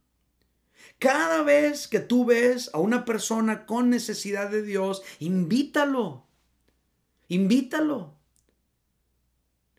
Cada 0.99 1.43
vez 1.43 1.89
que 1.89 2.01
tú 2.01 2.25
ves 2.25 2.71
a 2.73 2.79
una 2.79 3.05
persona 3.05 3.67
con 3.67 3.91
necesidad 3.91 4.51
de 4.51 4.63
Dios, 4.63 5.03
invítalo. 5.19 6.27
Invítalo. 7.29 8.15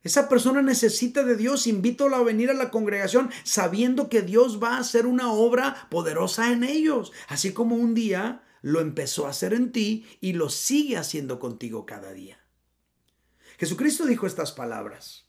Esa 0.03 0.27
persona 0.27 0.61
necesita 0.61 1.23
de 1.23 1.37
Dios, 1.37 1.65
invítalo 1.65 2.17
a 2.17 2.23
venir 2.23 2.49
a 2.49 2.53
la 2.53 2.71
congregación 2.71 3.31
sabiendo 3.43 4.09
que 4.09 4.21
Dios 4.21 4.61
va 4.61 4.75
a 4.75 4.79
hacer 4.79 5.05
una 5.05 5.31
obra 5.31 5.87
poderosa 5.89 6.51
en 6.51 6.65
ellos. 6.65 7.13
Así 7.29 7.53
como 7.53 7.75
un 7.75 7.93
día 7.93 8.43
lo 8.63 8.79
empezó 8.79 9.27
a 9.27 9.29
hacer 9.29 9.53
en 9.53 9.71
ti 9.71 10.07
y 10.19 10.33
lo 10.33 10.49
sigue 10.49 10.97
haciendo 10.97 11.37
contigo 11.37 11.85
cada 11.85 12.13
día. 12.13 12.39
Jesucristo 13.59 14.07
dijo 14.07 14.25
estas 14.25 14.51
palabras. 14.53 15.27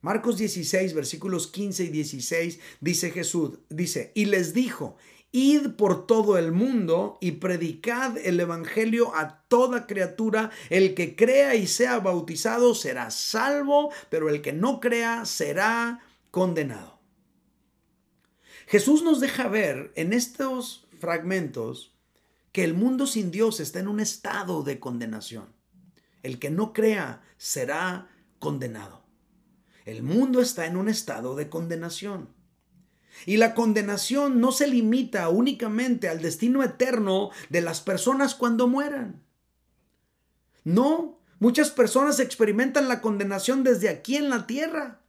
Marcos 0.00 0.38
16, 0.38 0.94
versículos 0.94 1.48
15 1.48 1.84
y 1.84 1.88
16, 1.88 2.60
dice 2.80 3.10
Jesús, 3.10 3.58
dice, 3.68 4.12
y 4.14 4.26
les 4.26 4.54
dijo, 4.54 4.96
Id 5.32 5.72
por 5.72 6.06
todo 6.06 6.38
el 6.38 6.52
mundo 6.52 7.18
y 7.20 7.32
predicad 7.32 8.16
el 8.16 8.40
Evangelio 8.40 9.14
a 9.14 9.42
toda 9.48 9.86
criatura. 9.86 10.50
El 10.70 10.94
que 10.94 11.16
crea 11.16 11.54
y 11.54 11.66
sea 11.66 11.98
bautizado 11.98 12.74
será 12.74 13.10
salvo, 13.10 13.92
pero 14.08 14.30
el 14.30 14.40
que 14.40 14.54
no 14.54 14.80
crea 14.80 15.26
será 15.26 16.00
condenado. 16.30 16.98
Jesús 18.68 19.02
nos 19.02 19.20
deja 19.20 19.48
ver 19.48 19.92
en 19.96 20.12
estos 20.12 20.86
fragmentos 20.98 21.97
que 22.52 22.64
el 22.64 22.74
mundo 22.74 23.06
sin 23.06 23.30
Dios 23.30 23.60
está 23.60 23.80
en 23.80 23.88
un 23.88 24.00
estado 24.00 24.62
de 24.62 24.80
condenación. 24.80 25.46
El 26.22 26.38
que 26.38 26.50
no 26.50 26.72
crea 26.72 27.22
será 27.36 28.08
condenado. 28.38 29.04
El 29.84 30.02
mundo 30.02 30.40
está 30.40 30.66
en 30.66 30.76
un 30.76 30.88
estado 30.88 31.34
de 31.34 31.48
condenación. 31.48 32.28
Y 33.26 33.36
la 33.36 33.54
condenación 33.54 34.40
no 34.40 34.52
se 34.52 34.66
limita 34.66 35.28
únicamente 35.28 36.08
al 36.08 36.20
destino 36.20 36.62
eterno 36.62 37.30
de 37.48 37.62
las 37.62 37.80
personas 37.80 38.34
cuando 38.34 38.68
mueran. 38.68 39.22
No, 40.64 41.20
muchas 41.38 41.70
personas 41.70 42.20
experimentan 42.20 42.88
la 42.88 43.00
condenación 43.00 43.64
desde 43.64 43.88
aquí 43.88 44.16
en 44.16 44.28
la 44.28 44.46
tierra. 44.46 45.00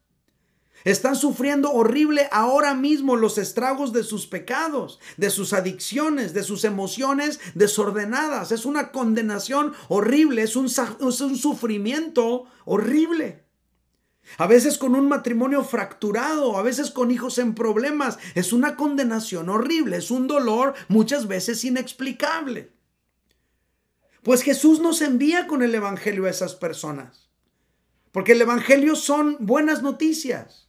Están 0.86 1.15
sufriendo 1.15 1.72
horrible 1.72 2.30
ahora 2.32 2.74
mismo 2.74 3.15
los 3.15 3.38
estragos 3.38 3.92
de 3.92 4.04
sus 4.04 4.28
pecados, 4.28 5.00
de 5.18 5.30
sus 5.30 5.52
adicciones, 5.54 6.34
de 6.34 6.44
sus 6.44 6.63
emociones 6.63 7.39
desordenadas. 7.54 8.52
Es 8.52 8.65
una 8.65 8.92
condenación 8.92 9.74
horrible, 9.89 10.44
es 10.44 10.56
un, 10.56 10.70
sufrimiento 10.70 12.46
horrible. 12.65 13.44
A 14.38 14.48
veces 14.48 14.78
con 14.78 14.96
un 14.96 15.10
matrimonio 15.10 15.63
fracturado, 15.63 16.58
a 16.58 16.62
veces 16.62 16.92
con 16.92 17.12
hijos 17.12 17.39
en 17.39 17.56
problemas. 17.56 18.18
Es 18.36 18.54
una 18.54 18.76
condenación 18.76 19.50
horrible, 19.50 19.98
es 19.98 20.12
un 20.12 20.28
dolor 20.28 20.76
muchas 20.88 21.28
veces 21.28 21.65
inexplicable. 21.65 22.72
Pues 24.24 24.44
Jesús 24.44 24.80
nos 24.80 25.02
envía 25.02 25.48
con 25.48 25.62
el 25.63 25.74
Evangelio 25.76 26.26
a 26.26 26.30
esas 26.30 26.56
personas. 26.56 27.30
Porque 28.12 28.32
el 28.32 28.42
Evangelio 28.42 28.96
son 28.96 29.38
buenas 29.39 29.82
noticias. 29.82 30.69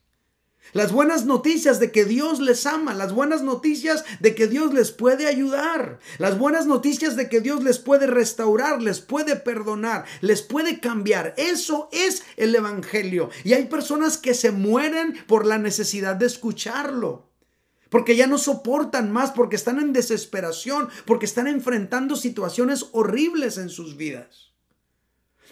Las 0.72 0.92
buenas 0.92 1.26
noticias 1.26 1.80
de 1.80 1.90
que 1.90 2.04
Dios 2.04 2.38
les 2.40 2.64
ama, 2.66 2.94
las 2.94 3.12
buenas 3.12 3.42
noticias 3.42 4.04
de 4.20 4.34
que 4.34 4.46
Dios 4.46 4.72
les 4.72 4.92
puede 4.92 5.26
ayudar, 5.26 5.98
las 6.18 6.38
buenas 6.38 6.66
noticias 6.66 7.16
de 7.16 7.28
que 7.28 7.40
Dios 7.40 7.64
les 7.64 7.78
puede 7.78 8.06
restaurar, 8.06 8.80
les 8.80 9.00
puede 9.00 9.36
perdonar, 9.36 10.04
les 10.20 10.42
puede 10.42 10.80
cambiar. 10.80 11.34
Eso 11.36 11.88
es 11.92 12.22
el 12.36 12.54
Evangelio. 12.54 13.30
Y 13.44 13.54
hay 13.54 13.66
personas 13.66 14.16
que 14.16 14.34
se 14.34 14.52
mueren 14.52 15.16
por 15.26 15.46
la 15.46 15.58
necesidad 15.58 16.16
de 16.16 16.26
escucharlo. 16.26 17.30
Porque 17.88 18.14
ya 18.14 18.28
no 18.28 18.38
soportan 18.38 19.10
más, 19.10 19.32
porque 19.32 19.56
están 19.56 19.80
en 19.80 19.92
desesperación, 19.92 20.88
porque 21.06 21.26
están 21.26 21.48
enfrentando 21.48 22.14
situaciones 22.14 22.86
horribles 22.92 23.58
en 23.58 23.68
sus 23.68 23.96
vidas. 23.96 24.49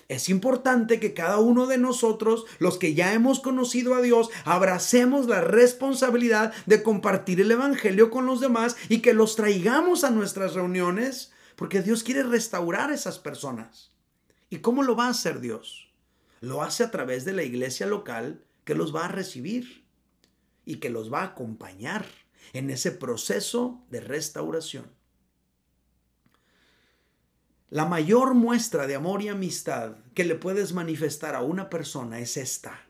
Es 0.08 0.30
importante 0.30 1.00
que 1.00 1.12
cada 1.12 1.38
uno 1.38 1.66
de 1.66 1.76
nosotros, 1.76 2.46
los 2.58 2.78
que 2.78 2.94
ya 2.94 3.12
hemos 3.12 3.40
conocido 3.40 3.94
a 3.94 4.00
Dios, 4.00 4.30
abracemos 4.46 5.26
la 5.26 5.42
responsabilidad 5.42 6.54
de 6.64 6.82
compartir 6.82 7.42
el 7.42 7.50
Evangelio 7.50 8.10
con 8.10 8.24
los 8.24 8.40
demás 8.40 8.76
y 8.88 9.00
que 9.00 9.12
los 9.12 9.36
traigamos 9.36 10.04
a 10.04 10.10
nuestras 10.10 10.54
reuniones, 10.54 11.32
porque 11.56 11.82
Dios 11.82 12.02
quiere 12.02 12.22
restaurar 12.22 12.90
a 12.90 12.94
esas 12.94 13.18
personas. 13.18 13.92
¿Y 14.48 14.58
cómo 14.58 14.82
lo 14.82 14.96
va 14.96 15.08
a 15.08 15.10
hacer 15.10 15.40
Dios? 15.40 15.92
Lo 16.40 16.62
hace 16.62 16.84
a 16.84 16.90
través 16.90 17.26
de 17.26 17.34
la 17.34 17.42
iglesia 17.42 17.86
local 17.86 18.42
que 18.64 18.74
los 18.74 18.94
va 18.94 19.04
a 19.04 19.08
recibir 19.08 19.84
y 20.64 20.76
que 20.76 20.88
los 20.88 21.12
va 21.12 21.20
a 21.20 21.26
acompañar 21.26 22.06
en 22.54 22.70
ese 22.70 22.92
proceso 22.92 23.82
de 23.90 24.00
restauración. 24.00 24.97
La 27.70 27.84
mayor 27.84 28.32
muestra 28.32 28.86
de 28.86 28.94
amor 28.94 29.20
y 29.20 29.28
amistad 29.28 29.96
que 30.14 30.24
le 30.24 30.36
puedes 30.36 30.72
manifestar 30.72 31.34
a 31.34 31.42
una 31.42 31.68
persona 31.68 32.18
es 32.18 32.38
esta. 32.38 32.86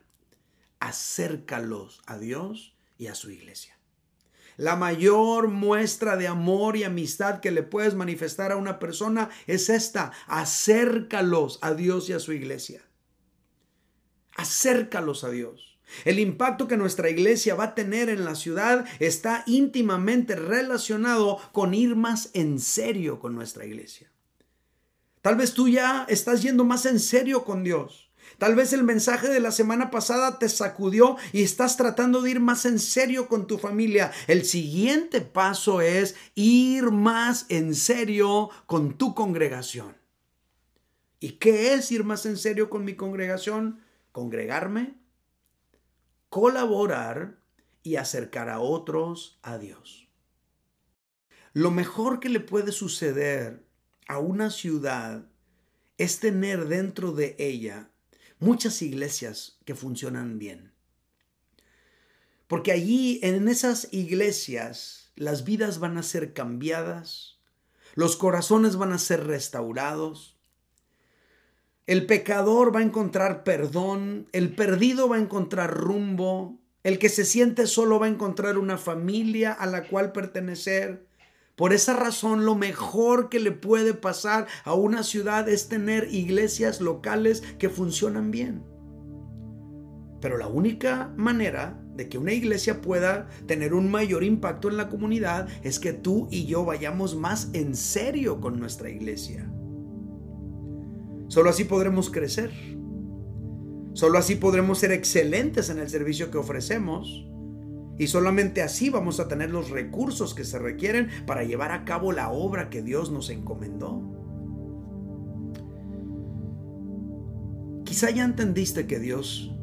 Acércalos 0.79 2.01
a 2.05 2.17
Dios 2.17 2.77
y 2.97 3.07
a 3.07 3.15
su 3.15 3.29
iglesia. 3.29 3.77
La 4.55 4.77
mayor 4.77 5.49
muestra 5.49 6.15
de 6.15 6.29
amor 6.29 6.77
y 6.77 6.85
amistad 6.85 7.41
que 7.41 7.51
le 7.51 7.61
puedes 7.61 7.93
manifestar 7.93 8.53
a 8.53 8.55
una 8.55 8.79
persona 8.79 9.29
es 9.47 9.69
esta. 9.69 10.13
Acércalos 10.27 11.59
a 11.61 11.73
Dios 11.73 12.09
y 12.09 12.13
a 12.13 12.19
su 12.19 12.31
iglesia. 12.31 12.81
Acércalos 14.37 15.25
a 15.25 15.29
Dios. 15.29 15.77
El 16.05 16.19
impacto 16.19 16.69
que 16.69 16.77
nuestra 16.77 17.09
iglesia 17.09 17.55
va 17.55 17.65
a 17.65 17.75
tener 17.75 18.07
en 18.07 18.23
la 18.23 18.35
ciudad 18.35 18.85
está 18.99 19.43
íntimamente 19.45 20.37
relacionado 20.37 21.37
con 21.51 21.73
ir 21.73 21.97
más 21.97 22.29
en 22.33 22.59
serio 22.59 23.19
con 23.19 23.35
nuestra 23.35 23.65
iglesia. 23.65 24.09
Tal 25.21 25.35
vez 25.35 25.53
tú 25.53 25.67
ya 25.67 26.05
estás 26.07 26.41
yendo 26.41 26.63
más 26.63 26.85
en 26.85 26.99
serio 26.99 27.43
con 27.43 27.63
Dios. 27.63 28.09
Tal 28.37 28.55
vez 28.55 28.71
el 28.73 28.83
mensaje 28.83 29.27
de 29.27 29.39
la 29.39 29.51
semana 29.51 29.91
pasada 29.91 30.39
te 30.39 30.47
sacudió 30.47 31.17
y 31.33 31.43
estás 31.43 31.75
tratando 31.75 32.21
de 32.21 32.31
ir 32.31 32.39
más 32.39 32.65
en 32.65 32.79
serio 32.79 33.27
con 33.27 33.47
tu 33.47 33.57
familia. 33.57 34.11
El 34.27 34.45
siguiente 34.45 35.19
paso 35.21 35.81
es 35.81 36.15
ir 36.35 36.91
más 36.91 37.45
en 37.49 37.75
serio 37.75 38.49
con 38.65 38.97
tu 38.97 39.13
congregación. 39.13 39.97
¿Y 41.19 41.33
qué 41.33 41.73
es 41.73 41.91
ir 41.91 42.05
más 42.05 42.25
en 42.25 42.37
serio 42.37 42.69
con 42.69 42.85
mi 42.85 42.95
congregación? 42.95 43.81
Congregarme, 44.13 44.95
colaborar 46.29 47.39
y 47.83 47.97
acercar 47.97 48.49
a 48.49 48.59
otros 48.61 49.39
a 49.41 49.57
Dios. 49.57 50.07
Lo 51.51 51.71
mejor 51.71 52.21
que 52.21 52.29
le 52.29 52.39
puede 52.39 52.71
suceder 52.71 53.68
a 54.09 54.17
una 54.17 54.49
ciudad 54.49 55.23
es 55.99 56.19
tener 56.19 56.67
dentro 56.67 57.11
de 57.11 57.35
ella 57.37 57.91
muchas 58.39 58.81
iglesias 58.81 59.59
que 59.65 59.75
funcionan 59.75 60.39
bien. 60.39 60.73
Porque 62.47 62.71
allí, 62.71 63.19
en 63.21 63.47
esas 63.47 63.87
iglesias, 63.91 65.11
las 65.15 65.45
vidas 65.45 65.77
van 65.77 65.97
a 65.97 66.03
ser 66.03 66.33
cambiadas, 66.33 67.37
los 67.93 68.17
corazones 68.17 68.77
van 68.77 68.93
a 68.93 68.97
ser 68.97 69.27
restaurados, 69.27 70.35
el 71.85 72.07
pecador 72.07 72.75
va 72.75 72.79
a 72.79 72.83
encontrar 72.83 73.43
perdón, 73.43 74.27
el 74.31 74.55
perdido 74.55 75.07
va 75.07 75.17
a 75.17 75.21
encontrar 75.21 75.71
rumbo, 75.71 76.59
el 76.83 76.97
que 76.97 77.09
se 77.09 77.25
siente 77.25 77.67
solo 77.67 77.99
va 77.99 78.07
a 78.07 78.09
encontrar 78.09 78.57
una 78.57 78.79
familia 78.79 79.53
a 79.53 79.67
la 79.67 79.87
cual 79.87 80.11
pertenecer, 80.11 81.08
por 81.59 81.73
esa 81.73 81.93
razón, 81.93 82.45
lo 82.45 82.55
mejor 82.55 83.27
que 83.27 83.41
le 83.41 83.51
puede 83.51 83.93
pasar 83.93 84.47
a 84.63 84.75
una 84.75 85.03
ciudad 85.03 85.49
es 85.49 85.67
tener 85.67 86.07
iglesias 86.09 86.79
locales 86.79 87.43
que 87.57 87.67
funcionan 87.67 88.31
bien. 88.31 88.63
Pero 90.21 90.37
la 90.37 90.47
única 90.47 91.13
manera 91.17 91.77
de 91.95 92.07
que 92.07 92.17
una 92.17 92.31
iglesia 92.31 92.79
pueda 92.79 93.27
tener 93.45 93.73
un 93.73 93.91
mayor 93.91 94.23
impacto 94.23 94.69
en 94.69 94.77
la 94.77 94.87
comunidad 94.87 95.49
es 95.61 95.81
que 95.81 95.91
tú 95.91 96.29
y 96.31 96.45
yo 96.45 96.63
vayamos 96.63 97.17
más 97.17 97.49
en 97.51 97.75
serio 97.75 98.39
con 98.39 98.57
nuestra 98.57 98.89
iglesia. 98.89 99.51
Solo 101.27 101.49
así 101.49 101.65
podremos 101.65 102.09
crecer. 102.09 102.53
Solo 103.91 104.17
así 104.17 104.35
podremos 104.35 104.79
ser 104.79 104.93
excelentes 104.93 105.69
en 105.69 105.79
el 105.79 105.89
servicio 105.89 106.31
que 106.31 106.37
ofrecemos 106.37 107.27
y 107.99 108.07
solamente 108.07 108.63
así 108.63 108.89
vamos 108.89 109.19
a 109.19 109.27
tener 109.27 109.51
los 109.51 109.69
recursos 109.69 110.33
que 110.33 110.45
se 110.45 110.57
requieren 110.57 111.09
para 111.27 111.43
llevar 111.43 111.73
a 111.73 111.83
cabo 111.83 112.13
la 112.13 112.31
obra 112.31 112.69
que 112.69 112.81
Dios 112.81 113.11
nos 113.11 113.29
encomendó. 113.29 114.01
Quizá 117.83 118.09
ya 118.09 118.23
entendiste 118.23 118.87
que 118.87 118.99
Dios 118.99 119.53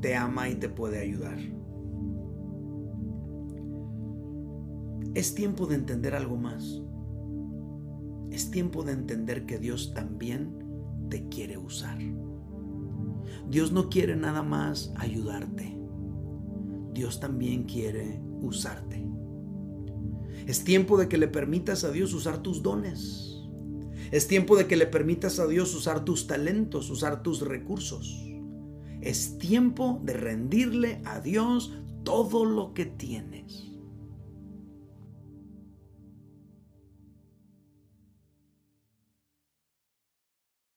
te 0.00 0.16
ama 0.16 0.48
y 0.48 0.54
te 0.54 0.70
puede 0.70 1.00
ayudar. 1.00 1.38
Es 5.14 5.34
tiempo 5.34 5.66
de 5.66 5.74
entender 5.74 6.14
algo 6.14 6.36
más. 6.36 6.82
Es 8.30 8.50
tiempo 8.50 8.84
de 8.84 8.92
entender 8.92 9.44
que 9.44 9.58
Dios 9.58 9.92
también 9.92 10.56
te 11.10 11.28
quiere 11.28 11.58
usar. 11.58 11.98
Dios 13.50 13.70
no 13.70 13.90
quiere 13.90 14.16
nada 14.16 14.42
más 14.42 14.94
ayudarte. 14.96 15.79
Dios 16.92 17.20
también 17.20 17.64
quiere 17.64 18.20
usarte. 18.40 19.06
Es 20.46 20.64
tiempo 20.64 20.96
de 20.98 21.08
que 21.08 21.18
le 21.18 21.28
permitas 21.28 21.84
a 21.84 21.92
Dios 21.92 22.12
usar 22.12 22.42
tus 22.42 22.62
dones. 22.62 23.40
Es 24.10 24.26
tiempo 24.26 24.56
de 24.56 24.66
que 24.66 24.76
le 24.76 24.86
permitas 24.86 25.38
a 25.38 25.46
Dios 25.46 25.74
usar 25.74 26.04
tus 26.04 26.26
talentos, 26.26 26.90
usar 26.90 27.22
tus 27.22 27.42
recursos. 27.42 28.26
Es 29.00 29.38
tiempo 29.38 30.00
de 30.04 30.14
rendirle 30.14 31.00
a 31.04 31.20
Dios 31.20 31.72
todo 32.02 32.44
lo 32.44 32.74
que 32.74 32.86
tienes. 32.86 33.69